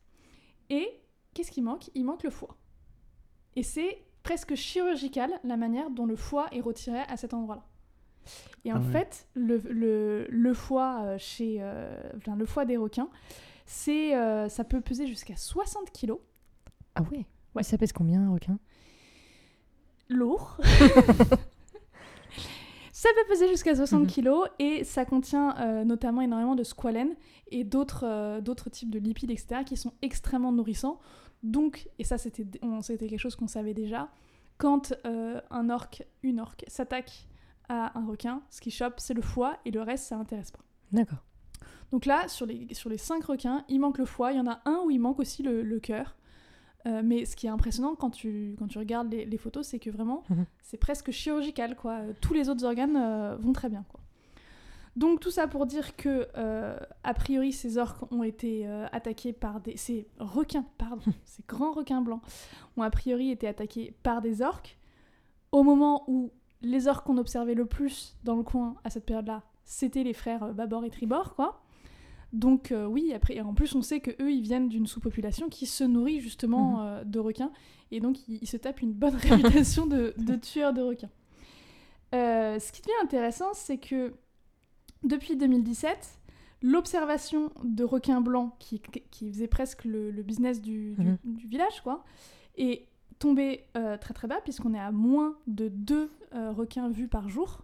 [0.69, 0.89] Et
[1.35, 1.91] qu'est-ce qui manque?
[1.95, 2.57] Il manque le foie.
[3.57, 7.65] Et c'est presque chirurgical la manière dont le foie est retiré à cet endroit-là.
[8.65, 8.93] Et en Ah ouais.
[8.93, 13.09] fait, le, le- le foie chez, euh, enfin, le foie des requins,
[13.73, 16.19] c'est, euh, ça peut peser jusqu'à 60 kilos.
[16.97, 17.63] Ah ouais Ouais.
[17.63, 18.59] Ça pèse combien un requin?
[20.09, 20.57] Lourd.
[22.93, 24.07] ça peut peser jusqu'à 60 Mhm.
[24.09, 27.15] kilos et ça contient euh, notamment énormément de squalène
[27.51, 30.99] et d'autres euh, d'autres types de lipides, etc., qui sont extrêmement nourrissants.
[31.43, 34.11] Donc, et ça c'était on- c'était quelque chose qu'on savait déjà,
[34.59, 37.29] quand euh, un orque, une orque, s'attaque
[37.69, 40.61] à un requin, ce qui chope, c'est le foie et le reste, ça l'intéresse pas.
[40.93, 41.25] D'accord.
[41.93, 44.33] Donc là, sur les, sur les cinq requins, il manque le foie.
[44.33, 46.17] Il y en a un où il manque aussi le, le cœur.
[46.87, 49.79] Euh, mais ce qui est impressionnant quand tu, quand tu regardes les, les photos, c'est
[49.79, 50.47] que vraiment, Mhm.
[50.63, 51.77] c'est presque chirurgical.
[51.77, 51.93] Quoi.
[52.01, 53.85] Euh, Tous les autres organes euh, vont très bien.
[53.89, 54.01] Quoi.
[54.97, 59.61] Donc tout ça pour dire que, euh, a priori, ces orques ont été attaqués par
[59.61, 59.77] des...
[59.77, 62.23] Ces requins, pardon, ces grands requins blancs
[62.77, 64.79] ont a priori été attaqués par des orques.
[65.53, 66.31] Au moment où
[66.63, 70.53] les orques qu'on observait le plus dans le coin à cette période-là, c'était les frères
[70.55, 71.63] Babor et Tribord, quoi.
[72.33, 75.49] Donc euh, oui, après, et en plus on sait que eux ils viennent d'une sous-population
[75.49, 76.81] qui se nourrit justement Mhm.
[76.87, 77.51] euh, de requins,
[77.91, 81.11] et donc ils, ils se tapent une bonne réputation de, de tueurs de requins.
[82.15, 84.13] Euh, ce qui devient intéressant, c'est que
[85.03, 86.19] depuis 2017,
[86.63, 91.19] l'observation de requins blancs, qui, qui faisait presque le, le business du, du- Mhm.
[91.25, 92.05] du village, quoi,
[92.57, 92.87] est
[93.19, 93.65] tombée
[94.01, 97.63] très très bas, puisqu'on est à moins de deux requins vus par jour.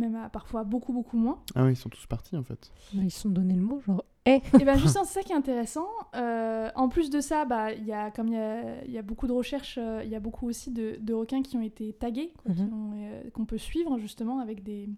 [0.00, 1.38] Même à parfois beaucoup, beaucoup moins.
[1.54, 2.72] Ah oui, ils sont tous partis en fait.
[2.94, 5.36] Ils se sont donné le mot, genre, eh Et bien justement, c'est ça qui est
[5.36, 5.86] intéressant.
[6.14, 8.98] Euh, en plus de ça, bah, il y a, comme il y a, il y
[8.98, 11.62] a beaucoup de recherches, euh, il y a beaucoup aussi de, de requins qui ont
[11.62, 14.88] été tagués, quoi, qui ont, euh, qu'on peut suivre justement avec des,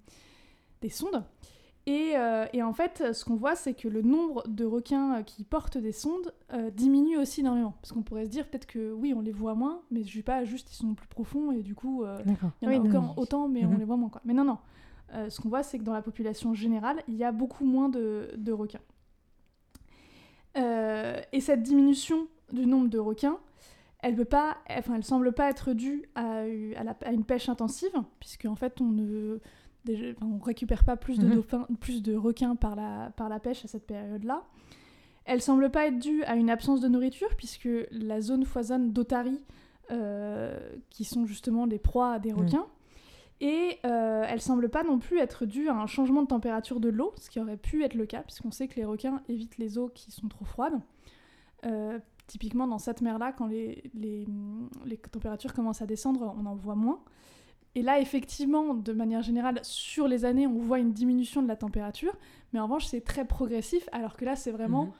[0.80, 1.22] des sondes.
[1.86, 5.22] Et, euh, et en fait, ce qu'on voit, c'est que le nombre de requins euh,
[5.24, 7.74] qui portent des sondes euh, diminue aussi énormément.
[7.82, 10.22] Parce qu'on pourrait se dire peut-être que oui, on les voit moins, mais je sais
[10.22, 12.50] pas, juste ils sont plus profonds et du coup, euh, D'accord.
[12.60, 13.78] il y en a Oui, non, encore autant, mais on Mhm.
[13.78, 14.10] les voit moins.
[14.10, 14.20] Quoi.
[14.24, 14.58] Mais non, non.
[15.14, 17.88] Euh, ce qu'on voit, c'est que dans la population générale, il y a beaucoup moins
[17.88, 18.80] de, de requins.
[20.56, 23.38] Euh, et cette diminution du nombre de requins,
[24.00, 26.40] elle ne pas, enfin, elle semble pas être due à,
[26.76, 29.38] à la- à une pêche intensive, puisque en fait, on ne
[30.20, 31.34] on récupère pas plus de, Mhm.
[31.34, 34.44] dauphins, plus de requins par la, par la pêche à cette période-là.
[35.24, 39.44] Elle semble pas être due à une absence de nourriture, puisque la zone foisonne d'otaries,
[39.90, 40.56] euh,
[40.90, 42.38] qui sont justement des proies des Mhm.
[42.38, 42.66] requins.
[43.44, 46.88] Et euh, elle semble pas non plus être due à un changement de température de
[46.88, 49.78] l'eau, ce qui aurait pu être le cas, puisqu'on sait que les requins évitent les
[49.78, 50.80] eaux qui sont trop froides.
[51.66, 54.26] Euh, typiquement, dans cette mer-là, quand les, les,
[54.86, 57.00] les températures commencent à descendre, on en voit moins.
[57.74, 61.56] Et là, effectivement, de manière générale, sur les années, on voit une diminution de la
[61.56, 62.14] température,
[62.52, 64.92] mais en revanche, c'est très progressif, alors que là, c'est vraiment Mhm.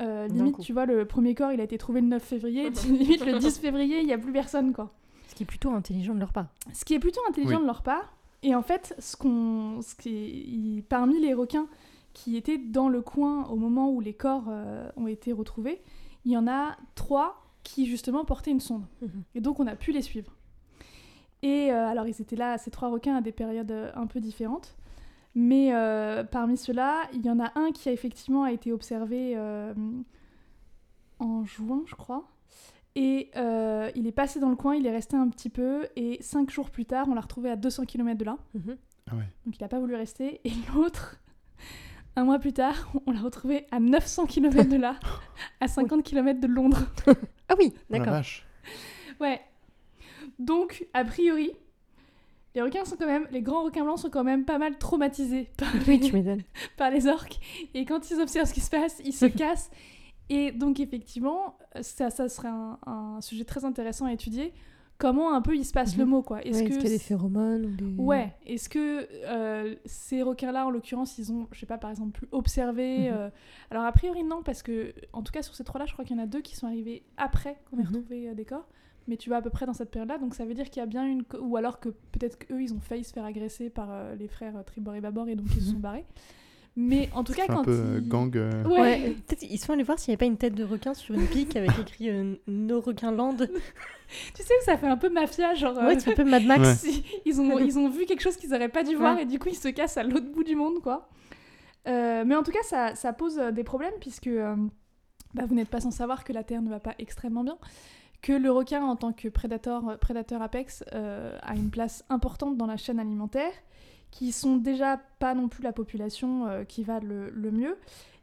[0.00, 3.26] euh, limite, tu vois, le premier corps, il a été trouvé le 9 février, limite
[3.26, 4.92] le 10 février, il n'y a plus personne, quoi.
[5.38, 6.46] Qui est plutôt intelligent de leur part.
[6.72, 7.62] Ce qui est plutôt intelligent Oui.
[7.62, 8.12] de leur part.
[8.42, 11.66] Et en fait, ce qu'on, ce qui est- il- parmi les requins
[12.12, 15.80] qui étaient dans le coin au moment où les corps euh, ont été retrouvés,
[16.24, 18.84] il y en a trois qui justement portaient une sonde.
[19.02, 19.22] Mhm.
[19.36, 20.32] Et donc on a pu les suivre.
[21.42, 24.18] Et euh, alors ils étaient là, ces trois requins, à des périodes euh, un peu
[24.20, 24.74] différentes.
[25.36, 29.34] Mais euh, parmi ceux-là, il y en a un qui a effectivement a été observé
[29.36, 29.72] euh,
[31.20, 32.24] en juin, je crois.
[33.00, 36.18] Et euh, il est passé dans le coin, il est resté un petit peu, et
[36.20, 38.36] cinq jours plus tard, on l'a retrouvé à 200 km de là.
[38.54, 38.76] Mhm.
[39.08, 39.22] Ah ouais.
[39.46, 40.40] Donc il n'a pas voulu rester.
[40.44, 41.20] Et l'autre,
[42.16, 44.98] un mois plus tard, on l'a retrouvé à 900 km de là,
[45.60, 46.82] à 50 km de Londres.
[47.50, 48.12] Ah oui, Oh d'accord.
[48.12, 48.44] vache.
[49.20, 49.40] Ouais.
[50.38, 51.52] Donc, a priori,
[52.54, 55.48] les requins sont quand même, les grands requins blancs sont quand même pas mal traumatisés
[55.56, 56.42] par, oui, tu m'étonnes.
[56.76, 57.38] par les orques.
[57.74, 59.70] Et quand ils observent ce qui se passe, ils se cassent.
[60.30, 64.52] Et donc, effectivement, ça, ça serait un, un sujet très intéressant à étudier.
[64.98, 66.00] Comment un peu il se passe Mhm.
[66.00, 66.42] le mot, quoi.
[66.44, 67.94] Est-ce Ouais, que Est-ce qu'il y a des phéromones ou des...
[68.02, 72.18] Ouais, est-ce que euh, ces requins-là, en l'occurrence, ils ont, je sais pas, par exemple,
[72.18, 73.16] pu observer Mhm.
[73.16, 73.30] euh,
[73.70, 76.16] Alors, a priori, non, parce que, en tout cas, sur ces trois-là, je crois qu'il
[76.16, 77.86] y en a deux qui sont arrivés après qu'on ait Mhm.
[77.94, 78.66] retrouvé euh, des corps.
[79.06, 80.82] Mais tu vas à peu près dans cette période-là, donc ça veut dire qu'il y
[80.82, 81.22] a bien une.
[81.40, 84.62] Ou alors que peut-être qu'eux, ils ont failli se faire agresser par euh, les frères
[84.66, 86.04] Tribord et Babord et donc ils se sont barrés.
[86.80, 88.36] Mais en tout cas, C'est un quand peu euh, gang.
[88.36, 88.80] euh, Ouais.
[88.80, 91.14] Ouais, peut-être ils sont allés voir s'il n'y avait pas une tête de requin sur
[91.16, 93.36] une pique avec écrit euh, No Requin Land.
[94.34, 95.76] Tu sais que ça fait un peu mafia, genre.
[95.76, 96.84] euh, Ouais, c'est un peu Mad Max.
[96.84, 96.90] Ouais.
[97.26, 99.22] ils, ont, ils ont vu quelque chose qu'ils n'auraient pas dû voir Ouais.
[99.24, 101.08] et du coup ils se cassent à l'autre bout du monde quoi.
[101.88, 104.54] Euh, mais en tout cas ça, ça pose euh, des problèmes puisque euh,
[105.34, 107.58] bah, vous n'êtes pas sans savoir que la Terre ne va pas extrêmement bien,
[108.22, 112.56] que le requin en tant que prédateur, euh, prédateur apex euh, a une place importante
[112.56, 113.52] dans la chaîne alimentaire,
[114.10, 117.76] qui sont déjà pas non plus la population euh, qui va le, le mieux.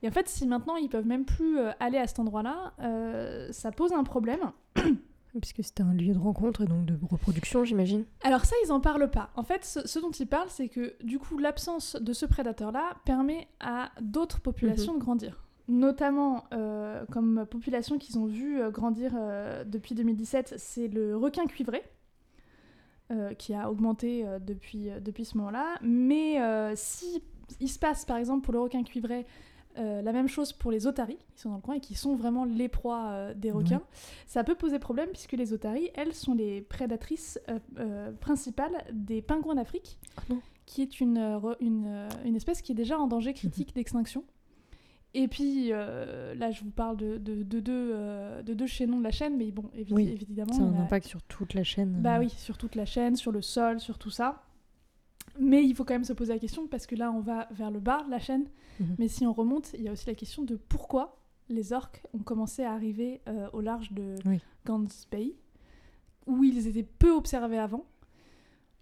[0.04, 3.52] Et en fait si maintenant ils peuvent même plus euh, aller à cet endroit-là, euh,
[3.52, 4.52] ça pose un problème.
[5.42, 8.06] Puisque c'était un lieu de rencontre et donc de reproduction, j'imagine.
[8.24, 9.32] Alors ça, ils en parlent pas.
[9.36, 12.96] En fait, ce, ce dont ils parlent, c'est que du coup, l'absence de ce prédateur-là
[13.04, 15.44] permet à d'autres populations de grandir.
[15.68, 21.84] Notamment, euh, comme population qu'ils ont vu grandir euh, depuis 2017, c'est le requin cuivré,
[23.12, 25.78] euh, qui a augmenté euh, depuis, euh, depuis ce moment-là.
[25.84, 26.40] Mais
[26.76, 27.22] si
[27.60, 29.28] il se passe, par exemple, pour le requin cuivré,
[29.78, 32.46] la même chose pour les otaries, qui sont dans le coin et qui sont vraiment
[32.46, 33.82] les proies des requins,
[34.26, 37.40] ça peut poser problème puisque les otaries, elles, sont les prédatrices
[38.22, 40.34] principales des pingouins d'Afrique, Ah
[40.66, 41.18] qui est une,
[41.60, 44.24] une espèce qui est déjà en danger critique d'extinction.
[45.18, 49.00] Et puis euh, là, je vous parle de, de, de deux, euh, de deux chaînons
[49.00, 51.54] de la chaîne, mais bon, évi- Oui, évidemment, Ça a un a- impact sur toute
[51.54, 52.02] la chaîne.
[52.02, 54.44] bah oui, sur toute la chaîne, sur le sol, sur tout ça.
[55.40, 57.72] Mais il faut quand même se poser la question parce que là, on va vers
[57.72, 58.46] le bas de la chaîne.
[58.82, 58.96] Mhm.
[59.00, 62.20] Mais si on remonte, il y a aussi la question de pourquoi les orques ont
[62.24, 64.40] commencé à arriver euh, au large de Oui.
[64.66, 65.34] Gans Bay,
[66.28, 67.86] où ils étaient peu observés avant.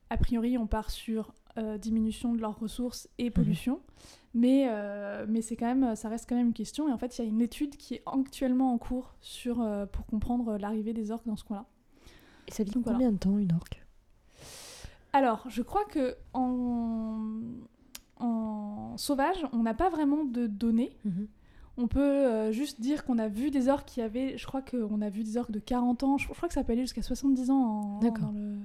[0.09, 1.33] A priori, on part sur
[1.79, 3.79] diminution de leurs ressources et pollution.
[4.33, 6.89] Mais, euh, mais c'est quand même, ça reste quand même une question.
[6.89, 9.85] Et en fait, il y a une étude qui est actuellement en cours sur, euh,
[9.85, 11.65] pour comprendre l'arrivée des orques dans ce coin-là.
[12.47, 12.97] Et ça vit Donc voilà.
[12.97, 13.85] combien de temps, une orque?
[15.13, 17.19] Alors, je crois que en,
[18.19, 20.97] en sauvage, on n'a pas vraiment de données.
[21.05, 21.27] Mhm.
[21.77, 25.01] On peut euh, juste dire qu'on a vu des orques qui avaient, je crois qu'on
[25.01, 27.01] a vu des orques de 40 ans, je, je crois que ça peut aller jusqu'à
[27.01, 28.25] 70 ans en, D'accord.
[28.25, 28.57] dans le,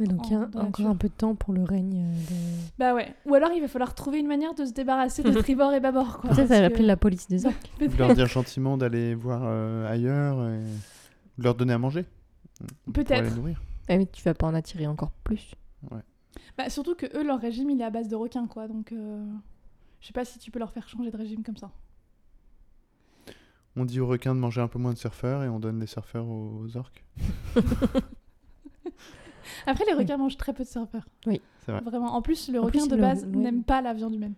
[0.00, 0.86] Ouais, donc il y a encore nature.
[0.88, 2.70] un peu de temps pour le règne euh, de...
[2.78, 3.14] Bah ouais.
[3.26, 6.18] Ou alors il va falloir trouver une manière de se débarrasser de tribord et bâbord.
[6.20, 7.70] Quoi, Peut-être à que- l'appeler la police des orques.
[7.98, 10.62] Leur dire gentiment d'aller voir euh, ailleurs et
[11.36, 12.04] leur donner à manger.
[12.84, 13.24] Pour Peut-être.
[13.24, 13.60] les nourrir.
[13.88, 15.54] Ah, mais tu vas pas en attirer encore plus.
[16.56, 18.68] Bah, surtout que eux, leur régime, il est à base de requins, quoi.
[18.68, 19.24] Donc, euh,
[20.00, 21.70] je sais pas si tu peux leur faire changer de régime comme ça.
[23.76, 25.86] On dit aux requins de manger un peu moins de surfeurs et on donne les
[25.86, 27.04] surfeurs aux, aux orques.
[29.66, 29.98] Après, les Oui.
[30.00, 31.06] requins mangent très peu de surfeurs.
[31.26, 31.40] Oui.
[31.64, 31.80] C'est vrai.
[31.82, 32.14] Vraiment.
[32.14, 33.30] En plus, le En requin plus, de le- base ouais.
[33.36, 34.34] n'aime pas la viande humaine.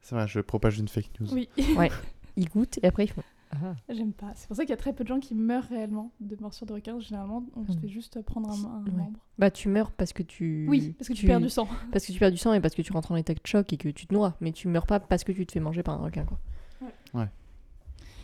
[0.00, 1.32] C'est vrai, je propage une fake news.
[1.32, 1.48] Oui.
[2.36, 3.22] Ils goûtent et après ils font...
[3.52, 3.74] Ah.
[3.90, 4.32] J'aime pas.
[4.34, 6.66] C'est pour ça qu'il y a très peu de gens qui meurent réellement de morsures
[6.66, 6.98] de requin.
[6.98, 7.80] Généralement, on se Mm.
[7.82, 8.90] fait juste prendre un, un Ouais.
[8.90, 9.20] membre.
[9.38, 10.66] Bah tu meurs parce que tu...
[10.68, 11.68] Oui, parce que tu, perds du sang.
[11.92, 13.70] Parce que tu perds du sang et parce que tu rentres en état de choc
[13.72, 14.34] et que tu te noies.
[14.40, 16.38] Mais tu meurs pas parce que tu te fais manger par un requin, quoi.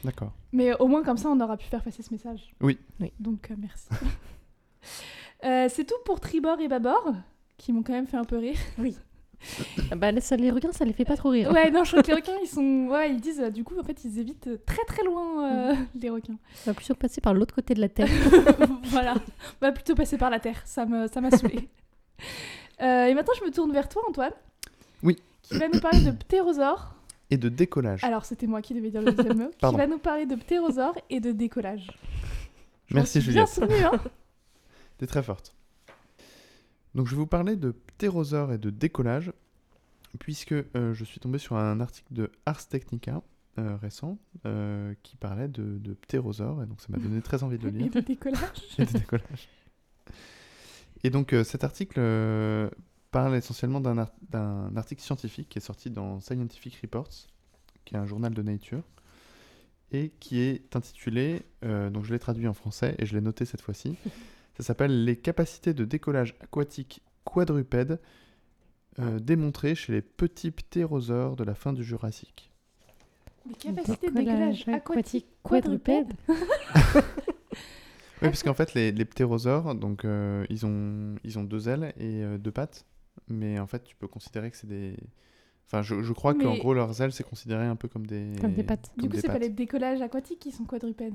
[0.04, 0.32] D'accord.
[0.52, 2.54] Mais au moins, comme ça, on aura pu faire passer ce message.
[2.60, 2.78] Oui.
[3.00, 3.12] Oui.
[3.20, 3.88] Donc, euh, merci.
[5.44, 7.12] Euh, c'est tout pour Tribord et Babord,
[7.56, 8.56] qui m'ont quand même fait un peu rire.
[9.90, 11.52] Ah Bah ça, les requins, ça les fait pas trop rire.
[11.52, 12.88] Ouais, non, je crois que les requins, ils sont.
[12.90, 16.10] Ouais, ils disent, euh, du coup, en fait, ils évitent très très loin euh, les
[16.10, 16.36] requins.
[16.66, 18.08] On va plutôt passer par l'autre côté de la terre.
[18.84, 19.14] voilà.
[19.62, 20.60] On va plutôt passer par la terre.
[20.64, 21.68] Ça me- ça m'a saoulé.
[22.80, 24.32] Euh, et maintenant, je me tourne vers toi, Antoine.
[25.02, 25.16] Oui.
[25.42, 26.94] Qui va nous parler de ptérosaures.
[27.30, 28.02] Et de décollage.
[28.04, 29.50] Alors, c'était moi qui devais dire le deuxième mot.
[29.56, 31.86] Qui va nous parler de ptérosaures et de décollage.
[32.86, 33.70] Je Merci suis bien Juliette.
[33.70, 34.00] souvenu, hein.
[34.98, 35.54] T'es très forte.
[36.94, 39.32] Donc je vais vous parler de ptérosaures et de décollage,
[40.18, 43.22] puisque euh, je suis tombé sur un article de Ars Technica
[43.58, 47.58] euh, récent euh, qui parlait de, de ptérosaures, et donc ça m'a donné très envie
[47.58, 47.92] de le Et lire.
[47.92, 48.40] de décollage.
[48.78, 49.48] et de décollage.
[51.04, 52.00] Et donc cet article
[53.12, 57.08] parle essentiellement d'un ar- d'un article scientifique qui est sorti dans Scientific Reports,
[57.84, 58.82] qui est un journal de Nature,
[59.92, 63.60] et qui est intitulé, donc je l'ai traduit en français et je l'ai noté cette
[63.60, 63.96] fois-ci,
[64.58, 68.00] ça s'appelle Les capacités de décollage aquatique quadrupède
[68.98, 72.50] euh, démontrées chez les petits ptérosaures de la fin du Jurassique.
[73.46, 76.12] Des capacités de décollage aquatique quadrupède.
[78.20, 81.94] Oui, parce qu'en fait, les, les ptérosaures, donc, euh, ils, ont, ils ont deux ailes
[81.96, 82.84] et euh, deux pattes.
[83.28, 84.96] Mais en fait, tu peux considérer que c'est des.
[85.66, 88.34] Enfin, je, je crois qu'en gros, leurs ailes, c'est considéré un peu comme des.
[88.40, 88.90] Comme des pattes.
[88.96, 91.14] Du coup, c'est pas les décollages aquatiques qui sont quadrupèdes.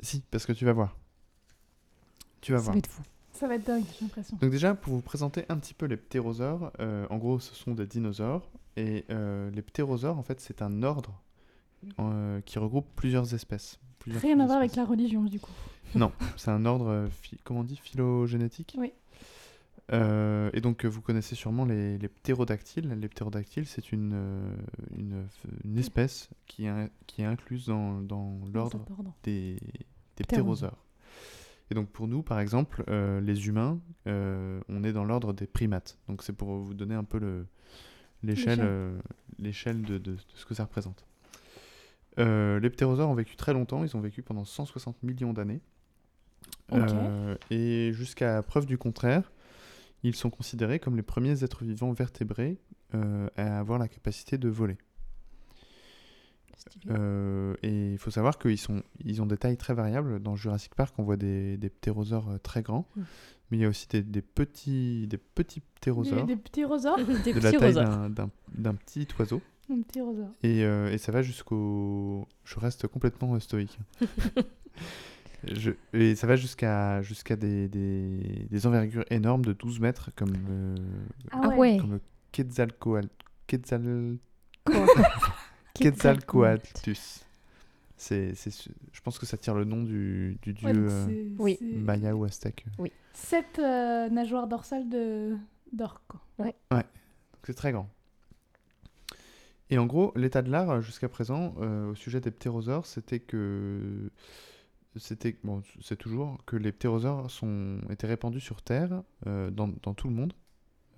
[0.00, 0.96] Si, parce que tu vas voir.
[2.44, 2.74] Tu vas Ça voir.
[2.74, 3.02] va être fou.
[3.32, 4.36] Ça va être dingue, j'ai l'impression.
[4.40, 7.72] Donc déjà, pour vous présenter un petit peu les ptérosaures, euh, en gros, ce sont
[7.72, 8.48] des dinosaures.
[8.76, 11.20] Et euh, les ptérosaures, en fait, c'est un ordre
[11.98, 13.80] euh, qui regroupe plusieurs espèces.
[13.98, 15.50] plusieurs Rien à voir avec la religion, du coup.
[15.96, 17.08] Non, c'est un ordre,
[17.44, 18.92] comment on dit, phylogénétique Oui.
[19.92, 22.88] Euh, et donc, vous connaissez sûrement les, les ptérodactyles.
[23.00, 24.14] Les ptérodactyles, c'est une,
[24.96, 25.24] une,
[25.64, 28.84] une espèce qui est, in- qui est incluse dans, dans l'ordre
[29.22, 29.56] des,
[30.16, 30.78] des Ptérosaures.
[31.70, 35.46] Et donc, pour nous, par exemple, euh, les humains, euh, on est dans l'ordre des
[35.46, 35.98] primates.
[36.08, 37.46] Donc, c'est pour vous donner un peu le-
[38.22, 38.60] l'échelle L'échelle.
[38.68, 38.98] euh,
[39.38, 41.06] l'échelle de, de- de ce que ça représente.
[42.16, 45.60] Les ptérosaures ont vécu très longtemps, ils ont vécu pendant 160 millions d'années.
[47.50, 49.32] Et jusqu'à preuve du contraire,
[50.02, 52.58] ils sont considérés comme les premiers êtres vivants vertébrés
[52.92, 54.76] à avoir la capacité de voler.
[56.90, 60.20] Euh, et il faut savoir qu'ils sont, ils ont des tailles très variables.
[60.20, 63.02] Dans Jurassic Park, on voit des, des ptérosaures euh, très grands, Mm.
[63.50, 66.36] mais il y a aussi des, des petits, des petits Des, ptérosaures des.
[67.24, 69.40] Des de la taille d'un- petit oiseau.
[69.70, 70.00] Un petit.
[70.42, 72.26] Et, euh, et ça va jusqu'au.
[72.44, 73.78] Je reste complètement euh, stoïque.
[75.46, 80.32] Je- Et ça va jusqu'à jusqu'à des, des, des envergures énormes de 12 mètres, comme,
[80.32, 80.74] le-
[81.32, 81.76] Ah ouais.
[81.78, 82.00] comme le
[82.32, 83.08] Quetzalcoatl.
[83.46, 84.16] Quetzal...
[85.74, 87.20] Quetzalcoatlus.
[87.96, 91.58] C'est, je pense que ça tire le nom du, du dieu Ouais, euh, oui.
[91.62, 92.64] maya ou aztèque.
[93.14, 95.36] Sept euh, nageoires dorsales de
[95.72, 96.20] d'or, quoi.
[96.38, 96.84] Donc
[97.44, 97.88] c'est très grand.
[99.70, 103.20] Et en gros, l'état de l'art euh, jusqu'à présent euh, au sujet des ptérosaures, c'était
[103.20, 104.10] que
[104.96, 109.94] c'était bon, c'est toujours que les ptérosaures sont étaient répandus sur Terre euh, dans, dans
[109.94, 110.32] tout le monde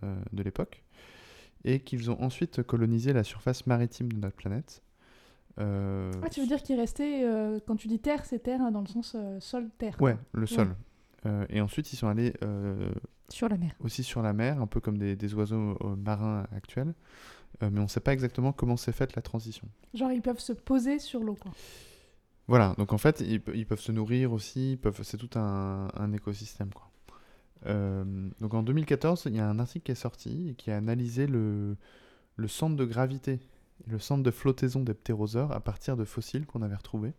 [0.03, 0.83] euh, de l'époque
[1.67, 4.83] et qu'ils ont ensuite colonisé la surface maritime de notre planète.
[5.59, 8.71] Euh, Ah, tu veux dire qu'il restait, euh, quand tu dis terre, c'est terre hein,
[8.71, 9.97] dans le sens euh, sol-terre.
[10.01, 10.75] Ouais, le sol.
[11.25, 12.91] Euh, et ensuite, ils sont allés euh,
[13.31, 13.73] Sur la mer.
[13.81, 16.95] aussi sur la mer, un peu comme des, des oiseaux euh, marins actuels.
[17.63, 19.67] Mais on ne sait pas exactement comment s'est faite la transition.
[19.95, 21.53] Genre, ils peuvent se poser sur l'eau, quoi.
[22.49, 25.31] Voilà, donc en fait, ils, pe- ils peuvent se nourrir aussi, ils peuvent, c'est tout
[25.39, 26.69] un, un écosystème.
[26.75, 26.91] Quoi.
[27.66, 28.05] Euh,
[28.40, 31.27] donc en 2014, il y a un article qui est sorti et qui a analysé
[31.27, 31.77] le,
[32.37, 33.40] le centre de gravité
[33.87, 37.12] et le centre de flottaison des ptérosaures à partir de fossiles qu'on avait retrouvés,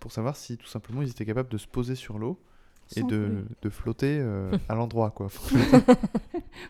[0.00, 2.38] pour savoir si tout simplement ils étaient capables de se poser sur l'eau
[2.96, 5.28] et de, de flotter euh, à l'endroit, quoi.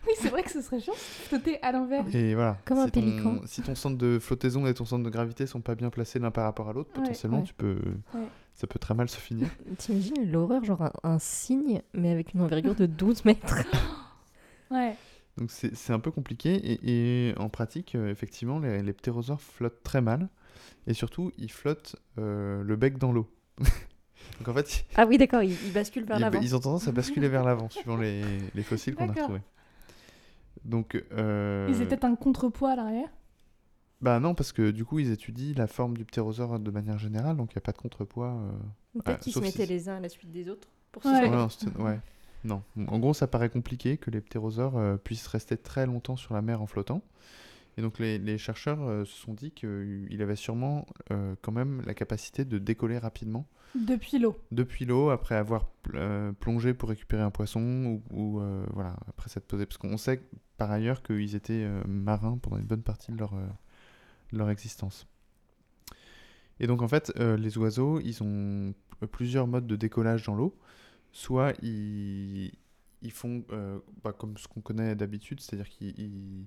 [0.07, 2.05] Oui, c'est vrai que ce serait chiant tu flottais à l'envers.
[2.15, 2.57] Et voilà.
[2.65, 3.41] Comme un si ton- pélican.
[3.45, 6.31] si ton centre de flottaison et ton centre de gravité sont pas bien placés l'un
[6.31, 7.43] par rapport à l'autre, Ouais, potentiellement, ouais.
[7.43, 7.77] tu peux,
[8.13, 8.21] Ouais.
[8.55, 9.47] Ça peut très mal se finir.
[9.77, 13.63] T'imagines l'horreur, genre un, un cygne, mais avec une envergure de 12 mètres.
[14.71, 14.95] Ouais.
[15.37, 19.39] Donc c'est c'est un peu compliqué et, et en pratique, euh, effectivement, les, les ptérosaures
[19.41, 20.29] flottent très mal
[20.87, 23.29] et surtout, ils flottent euh, le bec dans l'eau.
[24.39, 26.39] Donc en fait, Ah oui, d'accord, il, il bascule vers ils, l'avant.
[26.41, 28.23] ils ont tendance à basculer vers l'avant suivant les,
[28.55, 29.41] les fossiles qu'on a retrouvés.
[30.65, 33.09] Donc, euh, Ils étaient un contrepoids à l'arrière.
[34.03, 37.35] Bah non, parce que du coup, ils étudient la forme du ptérosaure de manière générale,
[37.37, 38.33] donc il n'y a pas de contrepoids.
[38.95, 41.07] euh, Peut-être qu'ils se mettaient si- les uns à la suite des autres pour se
[41.07, 41.21] Ouais.
[41.21, 41.99] Ouais, non, c'était- ouais.
[42.43, 42.61] Non.
[42.87, 46.41] En gros, ça paraît compliqué que les ptérosaures euh, puissent rester très longtemps sur la
[46.41, 47.01] mer en flottant.
[47.77, 51.81] Et donc, les, les chercheurs euh, se sont dit qu'il avait sûrement euh, quand même
[51.87, 54.37] la capacité de décoller rapidement Depuis l'eau.
[54.51, 58.95] depuis l'eau après avoir pl- euh, plongé pour récupérer un poisson ou, ou, euh, voilà,
[59.07, 59.65] après s'être posé.
[59.65, 60.21] Parce qu'on sait
[60.57, 63.47] par ailleurs qu'ils étaient euh, marins pendant une bonne partie de leur, euh,
[64.33, 65.07] leur existence.
[66.59, 70.35] Et donc en fait, euh, les oiseaux, ils ont p- plusieurs modes de décollage dans
[70.35, 70.57] l'eau.
[71.11, 72.51] Soit ils,
[73.01, 76.45] ils font euh, bah, comme ce qu'on connaît d'habitude, c'est-à-dire qu'ils ils,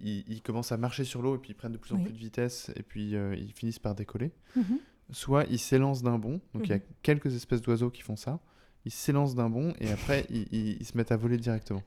[0.00, 2.04] ils- ils commencent à marcher sur l'eau et puis ils prennent de plus en Oui.
[2.04, 4.78] plus de vitesse et puis euh, ils finissent par décoller Mhm.
[5.12, 6.82] soit ils s'élancent d'un bond, donc il y a Mhm.
[7.02, 8.40] quelques espèces d'oiseaux qui font ça,
[8.84, 11.82] ils s'élancent d'un bond et après ils se mettent à voler directement.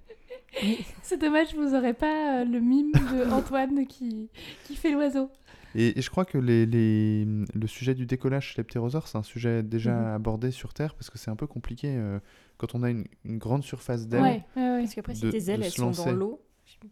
[1.03, 4.29] C'est dommage, vous aurez pas euh, le mime de Antoine qui,
[4.65, 5.29] qui fait l'oiseau.
[5.75, 9.17] Et, et je crois que les, les- le sujet du décollage chez les ptérosaures, c'est
[9.17, 10.15] un sujet déjà Mhm.
[10.15, 12.19] abordé sur Terre parce que c'est un peu compliqué euh,
[12.57, 14.21] quand on a une, une grande surface d'aile.
[14.21, 14.81] Ouais, ouais, ouais.
[14.81, 16.05] Parce qu'après, si tes ailes, elles sont lancer.
[16.05, 16.41] dans l'eau,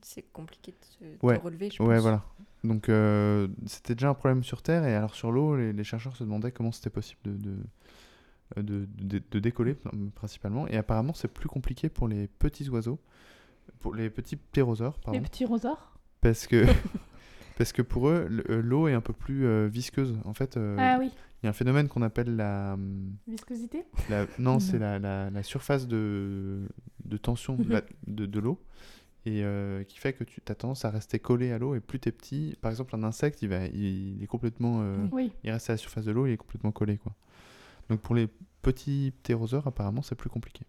[0.01, 1.37] c'est compliqué de se de Ouais.
[1.37, 2.01] relever, je Ouais, pense.
[2.01, 2.23] voilà.
[2.63, 6.15] Donc euh, c'était déjà un problème sur Terre et alors sur l'eau, les, les chercheurs
[6.15, 7.33] se demandaient comment c'était possible de,
[8.57, 10.67] de, de- de- de décoller pr- principalement.
[10.67, 12.99] Et apparemment c'est plus compliqué pour les petits oiseaux,
[13.81, 15.21] pour les petits ptérosaures, Les pardon.
[15.23, 15.93] petits rosaures.
[16.21, 16.65] Parce que,
[17.57, 20.17] parce que pour eux, euh, l'eau est un peu plus euh, visqueuse.
[20.25, 21.11] En fait, euh, il Ah oui,
[21.43, 22.73] y a un phénomène qu'on appelle la.
[22.73, 23.83] hum, viscosité.
[24.09, 26.67] la- non, c'est la, la- la surface de,
[27.05, 28.59] de tension de, de, de l'eau.
[29.27, 31.75] Et euh, qui fait que tu as tendance à rester collé à l'eau.
[31.75, 34.79] Et plus t'es petit, par exemple, un insecte, il, va, il, il est complètement.
[34.81, 35.31] euh, Oui.
[35.43, 36.97] il reste à la surface de l'eau, il est complètement collé.
[36.97, 37.13] Quoi.
[37.89, 38.27] Donc pour les
[38.63, 40.65] petits ptérosaures, apparemment, c'est plus compliqué.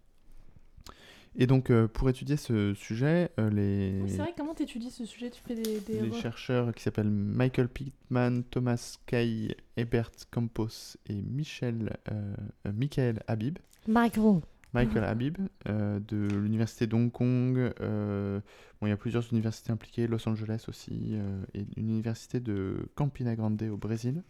[1.36, 4.00] Et donc, euh, pour étudier ce sujet, euh, les.
[4.02, 5.30] Oui, c'est vrai, comment t'étudies ce sujet?
[5.30, 5.80] Tu fais des...
[5.80, 12.34] des les chercheurs qui s'appellent Michael Pittman, Thomas Kay, Ebert Campos et Michel, euh,
[12.66, 14.40] euh, Michael Habib, Michael.
[14.74, 17.72] Michael Habib euh, de l'université d'Hong Kong.
[17.80, 18.40] euh,
[18.80, 22.76] bon, il y a plusieurs universités impliquées, Los Angeles aussi, euh, et une université de
[22.94, 24.22] Campina Grande au Brésil.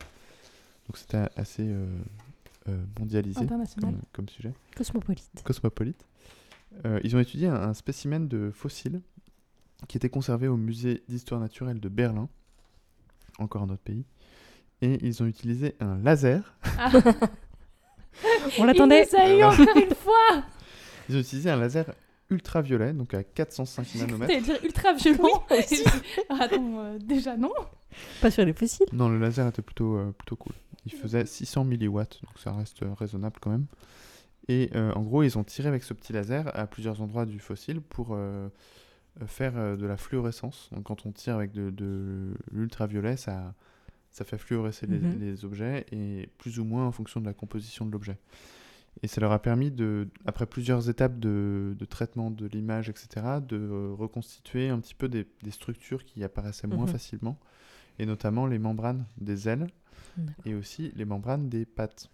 [0.86, 1.86] Donc c'était assez euh,
[2.68, 3.92] euh, mondialisé International.
[3.92, 5.30] comme, comme sujet Cosmopolite.
[5.44, 6.04] cosmopolite.
[6.84, 9.00] Euh, ils ont étudié un, un spécimen de fossile
[9.88, 12.28] qui était conservé au musée d'histoire naturelle de Berlin,
[13.38, 14.04] encore un autre pays,
[14.80, 16.54] et ils ont utilisé un laser.
[16.78, 16.90] Ah,
[18.58, 19.04] On il l'attendait.
[19.04, 20.44] eu Euh, encore une fois
[21.08, 21.86] Ils ont utilisé un laser
[22.30, 24.26] ultraviolet, donc à 405 nanomètres.
[24.32, 25.44] T'allais dire ultra violent.
[26.30, 27.52] Ah, Attends, euh, déjà non.
[28.20, 28.86] Pas sur les fossiles.
[28.92, 30.52] Non, le laser était plutôt, euh, plutôt cool.
[30.86, 33.66] Il faisait 600 milliwatts, donc ça reste euh, raisonnable quand même.
[34.48, 37.38] Et euh, en gros, ils ont tiré avec ce petit laser à plusieurs endroits du
[37.38, 38.48] fossile pour euh,
[39.20, 40.68] euh, faire de la fluorescence.
[40.72, 43.54] Donc quand on tire avec de, de l'ultraviolet, ça,
[44.10, 45.20] ça fait fluorescer les, Mhm.
[45.20, 48.18] les objets, et plus ou moins en fonction de la composition de l'objet.
[49.02, 53.40] Et ça leur a permis, de, après plusieurs étapes de, de traitement de l'image, etc.,
[53.40, 56.92] de reconstituer un petit peu des, des structures qui apparaissaient moins Mhm.
[56.92, 57.38] facilement,
[57.98, 59.66] et notamment les membranes des ailes
[60.44, 62.10] et aussi les membranes des pattes.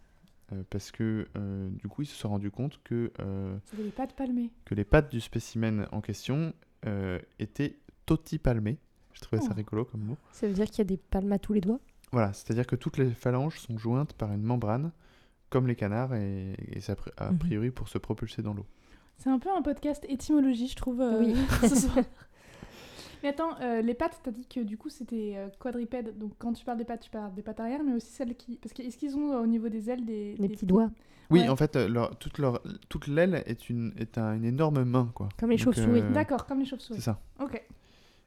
[0.53, 4.07] Euh, parce que euh, du coup, ils se sont rendus compte que, euh, Ça pas
[4.07, 4.51] de palmer.
[4.65, 6.55] que les pattes du spécimen en question
[6.87, 8.79] euh, étaient totipalmées.
[9.13, 9.55] Je trouvais ça Oh.
[9.57, 10.17] rigolo comme mot.
[10.33, 11.81] Ça veut dire qu'il y a des palmes à tous les doigts?
[12.13, 14.93] Voilà, c'est-à-dire que toutes les phalanges sont jointes par une membrane,
[15.51, 17.39] comme les canards, et, et c'est a Mhm.
[17.39, 18.65] priori pour se propulser dans l'eau.
[19.19, 21.35] C'est un peu un podcast étymologie, je trouve, euh, Oui.
[21.69, 21.97] ce soir.
[23.23, 26.17] Mais attends, euh, les pattes, t'as dit que du coup c'était euh, quadrupède.
[26.19, 28.57] Donc quand tu parles des pattes, tu parles des pattes arrière, mais aussi celles qui.
[28.57, 30.35] Parce que est-ce qu'ils ont euh, au niveau des ailes des.
[30.35, 30.91] Des des petits doigts.
[31.31, 31.49] Oui, Ouais.
[31.51, 35.29] en fait, leur- toute, leur, toute l'aile est, une, est un- une énorme main, quoi.
[35.39, 36.01] Comme les Donc, chauves-souris.
[36.01, 36.99] euh, D'accord, comme les chauves-souris.
[37.01, 37.21] C'est ça.
[37.39, 37.63] Ok.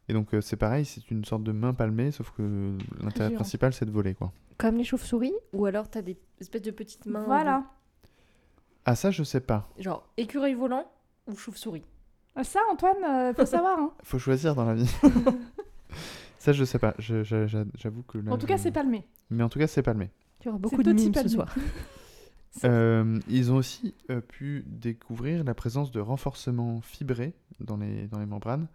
[0.08, 3.72] Et donc euh, c'est pareil, c'est une sorte de main palmée, sauf que l'intérêt principal
[3.74, 4.32] c'est de voler, quoi.
[4.58, 7.24] Comme les chauves-souris Ou alors t'as des espèces de petites mains.
[7.24, 7.64] Voilà.
[8.86, 9.70] Ah ça, je sais pas.
[9.78, 10.86] Genre écureuil volant
[11.28, 11.84] ou chauve-souris?
[12.43, 13.79] Ça, Antoine, euh, faut savoir.
[13.79, 13.91] Hein.
[14.03, 14.91] Faut choisir dans la vie.
[16.39, 16.95] ça, je sais pas.
[16.97, 19.05] J'avoue que là, En tout cas, c'est palmé.
[19.29, 20.09] Mais en tout cas, c'est palmé.
[20.39, 21.53] Tu auras beaucoup de mimes ce soir.
[22.65, 28.19] Euh, ils ont aussi euh, pu découvrir la présence de renforcements fibrés dans les, dans
[28.19, 28.67] les membranes,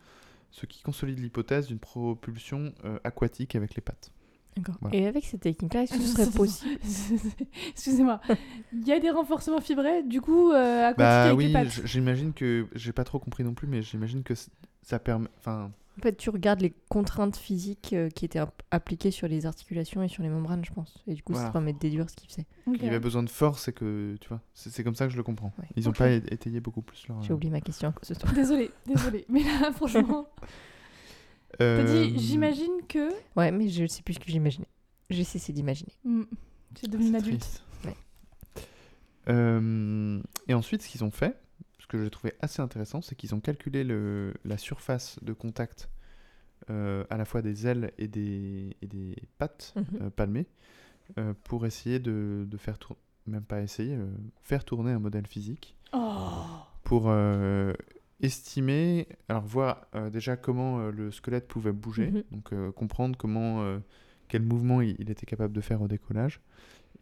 [0.50, 4.10] ce qui consolide l'hypothèse d'une propulsion euh, aquatique avec les pattes.
[4.80, 4.96] Voilà.
[4.96, 6.78] Et avec cette technique-là, est-ce que ce serait possible
[7.70, 8.20] Excusez-moi.
[8.72, 11.54] Il y a des renforcements fibrés, du coup, euh, aquatiques Bah oui,
[11.84, 14.34] j'imagine que j'ai pas trop compris non plus, mais j'imagine que
[14.82, 15.28] ça permet.
[15.38, 19.46] Enfin, En fait, tu regardes les contraintes physiques euh, qui étaient app- appliquées sur les
[19.46, 20.94] articulations et sur les membranes, je pense.
[21.06, 21.48] Et du coup, Voilà.
[21.48, 22.46] ça permet de déduire ce qu'il faisait.
[22.66, 25.16] Il y avait besoin de force et que tu vois, c'est comme ça que je
[25.16, 25.52] le comprends.
[25.58, 25.68] Ouais.
[25.76, 25.98] Ils ont Ok.
[25.98, 27.22] pas étayé beaucoup plus leur.
[27.22, 28.32] J'ai oublié ma question à.
[28.34, 29.24] Désolée, désolée.
[29.28, 30.28] Mais là, franchement,
[31.58, 33.10] t'as Euh, dit, j'imagine que.
[33.36, 34.68] Ouais, mais je sais plus ce que j'imaginais.
[35.10, 35.92] J'ai cessé d'imaginer.
[36.04, 36.22] Hmm,
[36.74, 37.62] C'est devenu une adulte.
[37.84, 37.94] Ouais.
[39.28, 41.36] Euh, et ensuite, ce qu'ils ont fait,
[41.78, 45.88] ce que j'ai trouvé assez intéressant, c'est qu'ils ont calculé le, la surface de contact
[46.70, 49.84] euh, à la fois des ailes et des, et des pattes Mhm.
[50.02, 50.46] euh, palmées
[51.18, 54.06] euh, pour essayer de, de faire tourner, même pas essayer, euh,
[54.42, 56.42] faire tourner un modèle physique Oh
[56.82, 57.72] pour euh,
[58.20, 62.24] estimer, alors voir euh, déjà comment euh, le squelette pouvait bouger, Mhm.
[62.32, 63.78] donc euh, comprendre comment, euh,
[64.28, 66.40] quel mouvement il, il était capable de faire au décollage,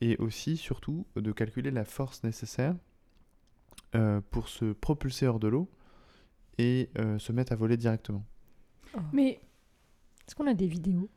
[0.00, 2.74] et aussi surtout de calculer la force nécessaire
[3.94, 5.68] euh, pour se propulser hors de l'eau
[6.58, 8.24] et euh, se mettre à voler directement.
[9.12, 9.40] Mais
[10.26, 11.08] Est-ce qu'on a des vidéos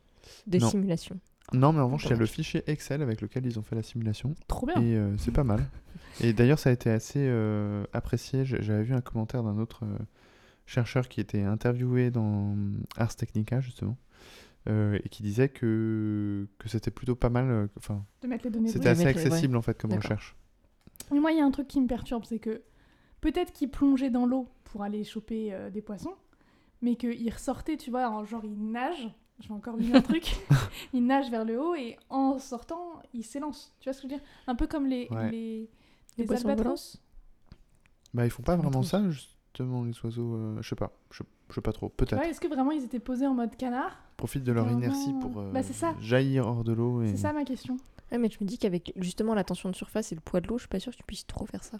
[0.46, 0.68] de Non.
[0.68, 1.18] simulation?
[1.52, 3.74] Non, mais en revanche, il y a le fichier Excel avec lequel ils ont fait
[3.74, 4.76] la simulation, trop bien.
[4.82, 5.60] et euh, c'est pas mal.
[6.20, 8.44] Et d'ailleurs, ça a été assez euh, apprécié.
[8.44, 9.98] J'avais vu un commentaire d'un autre euh,
[10.66, 12.56] chercheur qui était interviewé dans
[12.96, 13.96] Ars Technica, justement,
[14.68, 17.68] euh, et qui disait que, que c'était plutôt pas mal.
[17.76, 19.30] Enfin, De mettre les données c'était assez mettre les- ouais.
[19.30, 20.34] accessible en fait comme recherche.
[21.12, 22.62] Mais moi, il y a un truc qui me perturbe, c'est que
[23.20, 26.14] peut-être qu'ils plongeaient dans l'eau pour aller choper euh, des poissons,
[26.82, 29.08] mais qu'ils ressortaient, tu vois, en genre ils nagent.
[29.40, 30.36] J'ai encore vu un truc.
[30.92, 33.72] ils nagent vers le haut et en sortant, ils s'élancent.
[33.80, 34.26] Tu vois ce que je veux dire?
[34.46, 35.30] Un peu comme les, Ouais.
[35.30, 35.70] les,
[36.16, 37.00] Les les albatros.
[38.14, 40.34] Bah, ils font pas vraiment ça, justement, les oiseaux.
[40.34, 40.92] euh, je sais pas.
[41.12, 41.88] Je, je sais pas trop.
[41.88, 42.20] Peut-être.
[42.22, 43.96] Est-ce que vraiment ils étaient posés en mode canard?
[44.16, 45.94] Profite de leur Vraiment, inertie pour euh, bah, ça.
[46.00, 47.02] jaillir hors de l'eau.
[47.02, 47.08] Et...
[47.10, 47.76] C'est ça ma question.
[48.10, 50.48] Ouais, mais je me dis qu'avec justement la tension de surface et le poids de
[50.48, 51.78] l'eau, je suis pas sûre que tu puisses trop faire ça.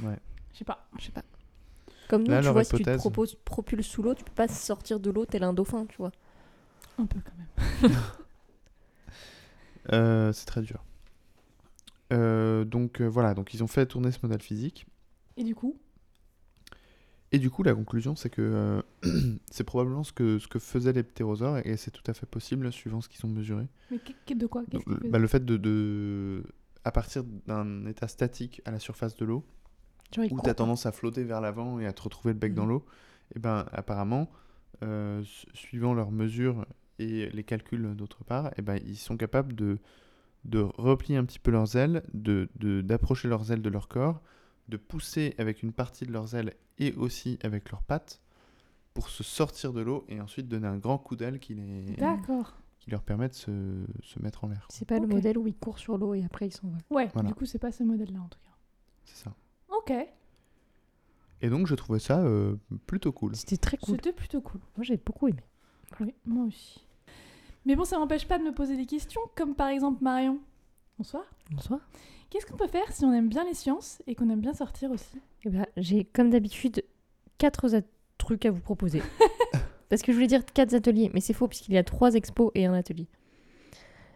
[0.00, 0.86] Je sais pas.
[0.98, 1.22] Je sais pas.
[2.08, 4.48] Comme nous, Là, tu vois, si tu te proposes, propulses sous l'eau, tu peux pas
[4.48, 6.12] sortir de l'eau tel un dauphin, tu vois.
[6.98, 7.32] Un peu quand
[7.88, 7.92] même.
[9.92, 10.82] Euh, c'est très dur.
[12.12, 14.86] Euh, donc euh, voilà, donc ils ont fait tourner ce modèle physique.
[15.36, 15.76] Et du coup?
[17.32, 18.82] Et du coup, la conclusion, c'est que euh,
[19.50, 22.72] c'est probablement ce que, ce que faisaient les ptérosaures et c'est tout à fait possible
[22.72, 23.66] suivant ce qu'ils ont mesuré.
[23.90, 24.62] Mais que- que- de quoi?
[24.68, 26.44] Donc, bah, le fait de, de-
[26.84, 29.44] à partir d'un état statique à la surface de l'eau,
[30.14, 30.54] Genre, où tu as pas.
[30.54, 32.84] tendance à flotter vers l'avant et à te retrouver le bec dans l'eau,
[33.34, 34.30] et ben apparemment,
[34.82, 36.66] euh, su- suivant leurs mesures
[36.98, 39.78] et les calculs d'autre part, et ben ils sont capables de,
[40.44, 44.20] de replier un petit peu leurs ailes, de de- d'approcher leurs ailes de leur corps,
[44.68, 48.20] de pousser avec une partie de leurs ailes et aussi avec leurs pattes
[48.94, 52.54] pour se sortir de l'eau et ensuite donner un grand coup d'aile qui, les- D'accord.
[52.78, 54.66] qui leur permet de se, se mettre en l'air.
[54.70, 56.78] C'est pas le modèle où ils courent sur l'eau et après ils s'envolent.
[56.90, 57.28] Ouais, Voilà.
[57.28, 58.50] du coup, c'est pas ce modèle-là en tout cas.
[59.04, 59.34] C'est ça.
[59.86, 59.94] Ok,
[61.42, 62.56] Et donc je trouvais ça euh,
[62.86, 63.36] plutôt cool.
[63.36, 63.96] C'était très cool.
[63.96, 64.60] c'était plutôt cool.
[64.76, 65.42] Moi, j'ai beaucoup aimé.
[66.00, 66.86] Oui, moi aussi.
[67.66, 70.38] Mais bon, ça m'empêche pas de me poser des questions, comme par exemple Marion.
[70.98, 71.24] Bonsoir.
[71.50, 71.80] Bonsoir.
[72.30, 74.90] Qu'est-ce qu'on peut faire si on aime bien les sciences et qu'on aime bien sortir
[74.90, 75.20] aussi?
[75.44, 76.82] Eh ben, j'ai comme d'habitude
[77.38, 77.68] quatre
[78.18, 79.02] trucs à vous proposer.
[79.90, 82.50] Parce que je voulais dire quatre ateliers, mais c'est faux puisqu'il y a trois expos
[82.54, 83.06] et un atelier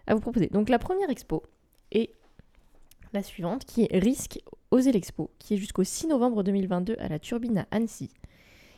[0.06, 0.46] à vous proposer.
[0.46, 1.42] Donc la première expo
[1.92, 2.14] est
[3.12, 4.40] la suivante, qui est Risque
[4.70, 8.10] Oser l'Expo, qui est jusqu'au 6 novembre 2022 à la Turbine à Annecy,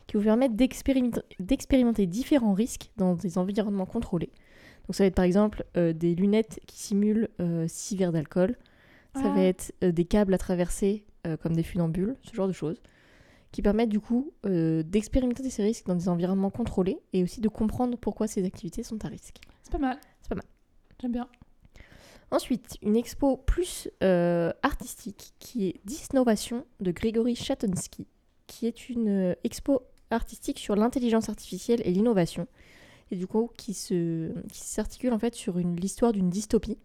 [0.06, 4.30] qui vous permet d'expérimenter différents risques dans des environnements contrôlés.
[4.86, 7.28] Donc ça va être par exemple euh, des lunettes qui simulent
[7.66, 8.56] 6 verres d'alcool,
[9.14, 9.34] ça Ah.
[9.34, 12.80] va être euh, des câbles à traverser euh, comme des funambules, ce genre de choses,
[13.52, 17.48] qui permettent du coup euh, d'expérimenter ces risques dans des environnements contrôlés et aussi de
[17.48, 19.38] comprendre pourquoi ces activités sont à risque.
[19.64, 19.98] C'est pas mal.
[20.22, 20.44] C'est pas mal.
[21.00, 21.28] J'aime bien.
[22.30, 28.06] Ensuite, une expo plus euh, artistique qui est Disnovation de Grégory Chatonsky,
[28.46, 32.46] qui est une euh, expo artistique sur l'intelligence artificielle et l'innovation,
[33.10, 36.78] et du coup qui se qui s'articule en fait sur l'histoire d'une dystopie.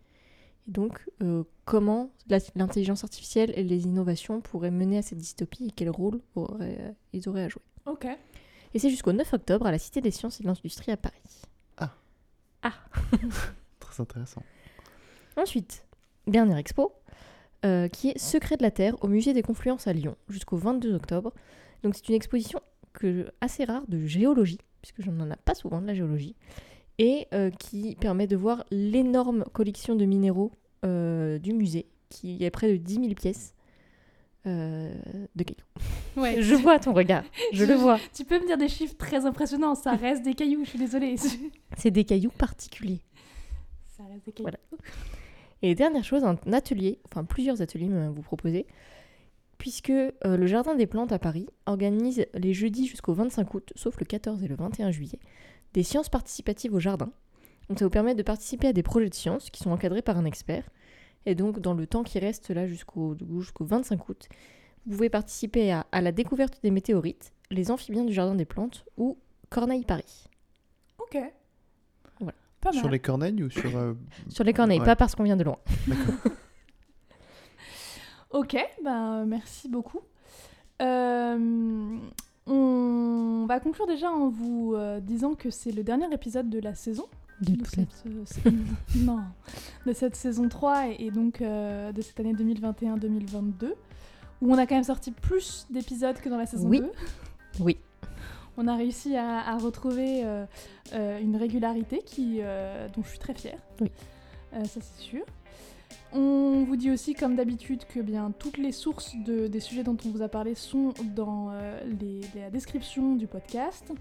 [0.68, 2.10] Et donc euh, comment
[2.56, 7.30] l'intelligence artificielle et les innovations pourraient mener à cette dystopie et quel rôle auraient- ils
[7.30, 7.62] auraient à jouer.
[7.86, 8.08] Ok.
[8.74, 11.22] Et c'est jusqu'au 9 octobre à la Cité des Sciences et de l'Industrie à Paris.
[13.80, 14.42] Très intéressant.
[15.38, 15.86] Ensuite,
[16.28, 16.94] dernière expo,
[17.66, 20.94] euh, qui est Secret de la Terre au Musée des Confluences à Lyon, jusqu'au 22
[20.94, 21.34] octobre.
[21.84, 22.60] Donc c'est une exposition
[22.94, 26.36] que, assez rare de géologie, puisque je n'en ai pas souvent de la géologie,
[26.98, 30.52] et euh, qui permet de voir l'énorme collection de minéraux
[30.86, 33.54] euh, du musée, qui est près de 10 000 pièces
[34.48, 34.94] euh,
[35.36, 35.66] de cailloux.
[36.16, 36.42] Ouais.
[36.42, 38.00] Je vois ton regard, je le vois.
[38.14, 41.18] Tu peux me dire des chiffres très impressionnants, ça reste des cailloux, je suis désolée.
[41.78, 43.02] C'est des cailloux particuliers.
[43.98, 44.50] ça reste des cailloux.
[44.50, 44.60] Voilà.
[45.66, 48.68] Et dernière chose, un atelier, enfin plusieurs ateliers même à vous proposer,
[49.58, 54.00] puisque euh, le Jardin des Plantes à Paris organise les jeudis jusqu'au 25 août, sauf
[54.00, 55.18] le 14 et le 21 juillet,
[55.74, 57.10] des sciences participatives au jardin.
[57.68, 60.20] Donc ça vous permet de participer à des projets de sciences qui sont encadrés par
[60.20, 60.70] un expert.
[61.26, 64.30] Et donc dans le temps qui reste là jusqu'au jusqu'au 25 août,
[64.86, 68.86] vous pouvez participer à, à la découverte des météorites, les amphibiens du Jardin des Plantes
[68.98, 69.18] ou
[69.50, 70.26] Corneille Paris.
[71.00, 71.18] Ok.
[72.66, 72.72] Voilà.
[72.72, 72.80] Pas mal.
[72.82, 73.78] Sur les corneilles ou sur.
[73.78, 73.94] euh,
[74.30, 74.86] Sur les corneilles, Ouais.
[74.86, 75.58] pas parce qu'on vient de loin.
[75.88, 76.16] D'accord.
[78.32, 80.02] Ok, ben merci beaucoup.
[80.82, 81.98] Euh,
[82.48, 86.76] on va conclure déjà en vous euh, disant que c'est le dernier épisode de la
[86.76, 87.06] saison.
[87.42, 88.52] De de cette, euh,
[88.98, 89.20] non,
[89.86, 93.68] de cette saison 3 et, et donc euh, de cette année 2021-2022,
[94.42, 96.80] où on a quand même sorti plus d'épisodes que dans la saison Oui.
[96.82, 96.92] 2.
[97.62, 97.78] Oui.
[98.58, 100.46] On a réussi à, à retrouver euh,
[100.94, 103.60] euh, une régularité qui, euh, dont je suis très fière.
[103.82, 103.92] Oui.
[104.66, 105.26] Ça c'est sûr.
[106.14, 109.98] On vous dit aussi, comme d'habitude, que bien toutes les sources de- des sujets dont
[110.06, 113.92] on vous a parlé sont dans euh, les- la description du podcast.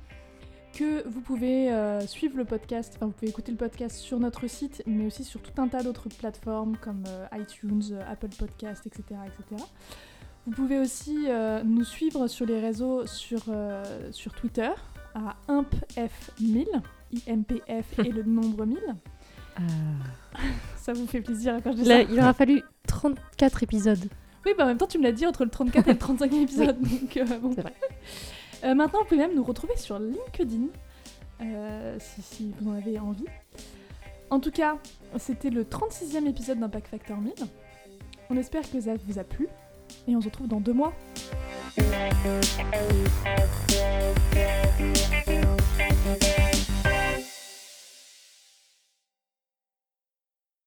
[0.76, 4.48] Que vous pouvez euh, suivre le podcast, enfin vous pouvez écouter le podcast sur notre
[4.48, 9.02] site, mais aussi sur tout un tas d'autres plateformes comme euh, iTunes, Apple Podcast, etc.,
[9.26, 9.62] etc.
[10.46, 13.82] Vous pouvez aussi euh, nous suivre sur les réseaux sur, euh,
[14.12, 14.70] sur Twitter
[15.14, 16.66] à impf1000,
[17.26, 18.78] IMPF et le nombre 1000.
[20.76, 24.06] Ça vous fait plaisir quand je dis Là, ça il aura fallu 34 épisodes.
[24.44, 26.34] Oui, bah en même temps, tu me l'as dit entre le 34 et le 35e
[26.42, 26.78] épisode.
[26.80, 27.50] Donc, euh, bon.
[27.50, 27.72] Vrai.
[28.64, 30.66] Euh, maintenant, vous pouvez même nous retrouver sur LinkedIn,
[31.40, 33.24] euh, si, si vous en avez envie.
[34.30, 34.76] En tout cas,
[35.18, 37.32] c'était le 36e épisode d'Impact Factor 1000.
[38.30, 39.48] On espère que ça vous a plu.
[40.06, 40.92] Et on se retrouve dans deux mois.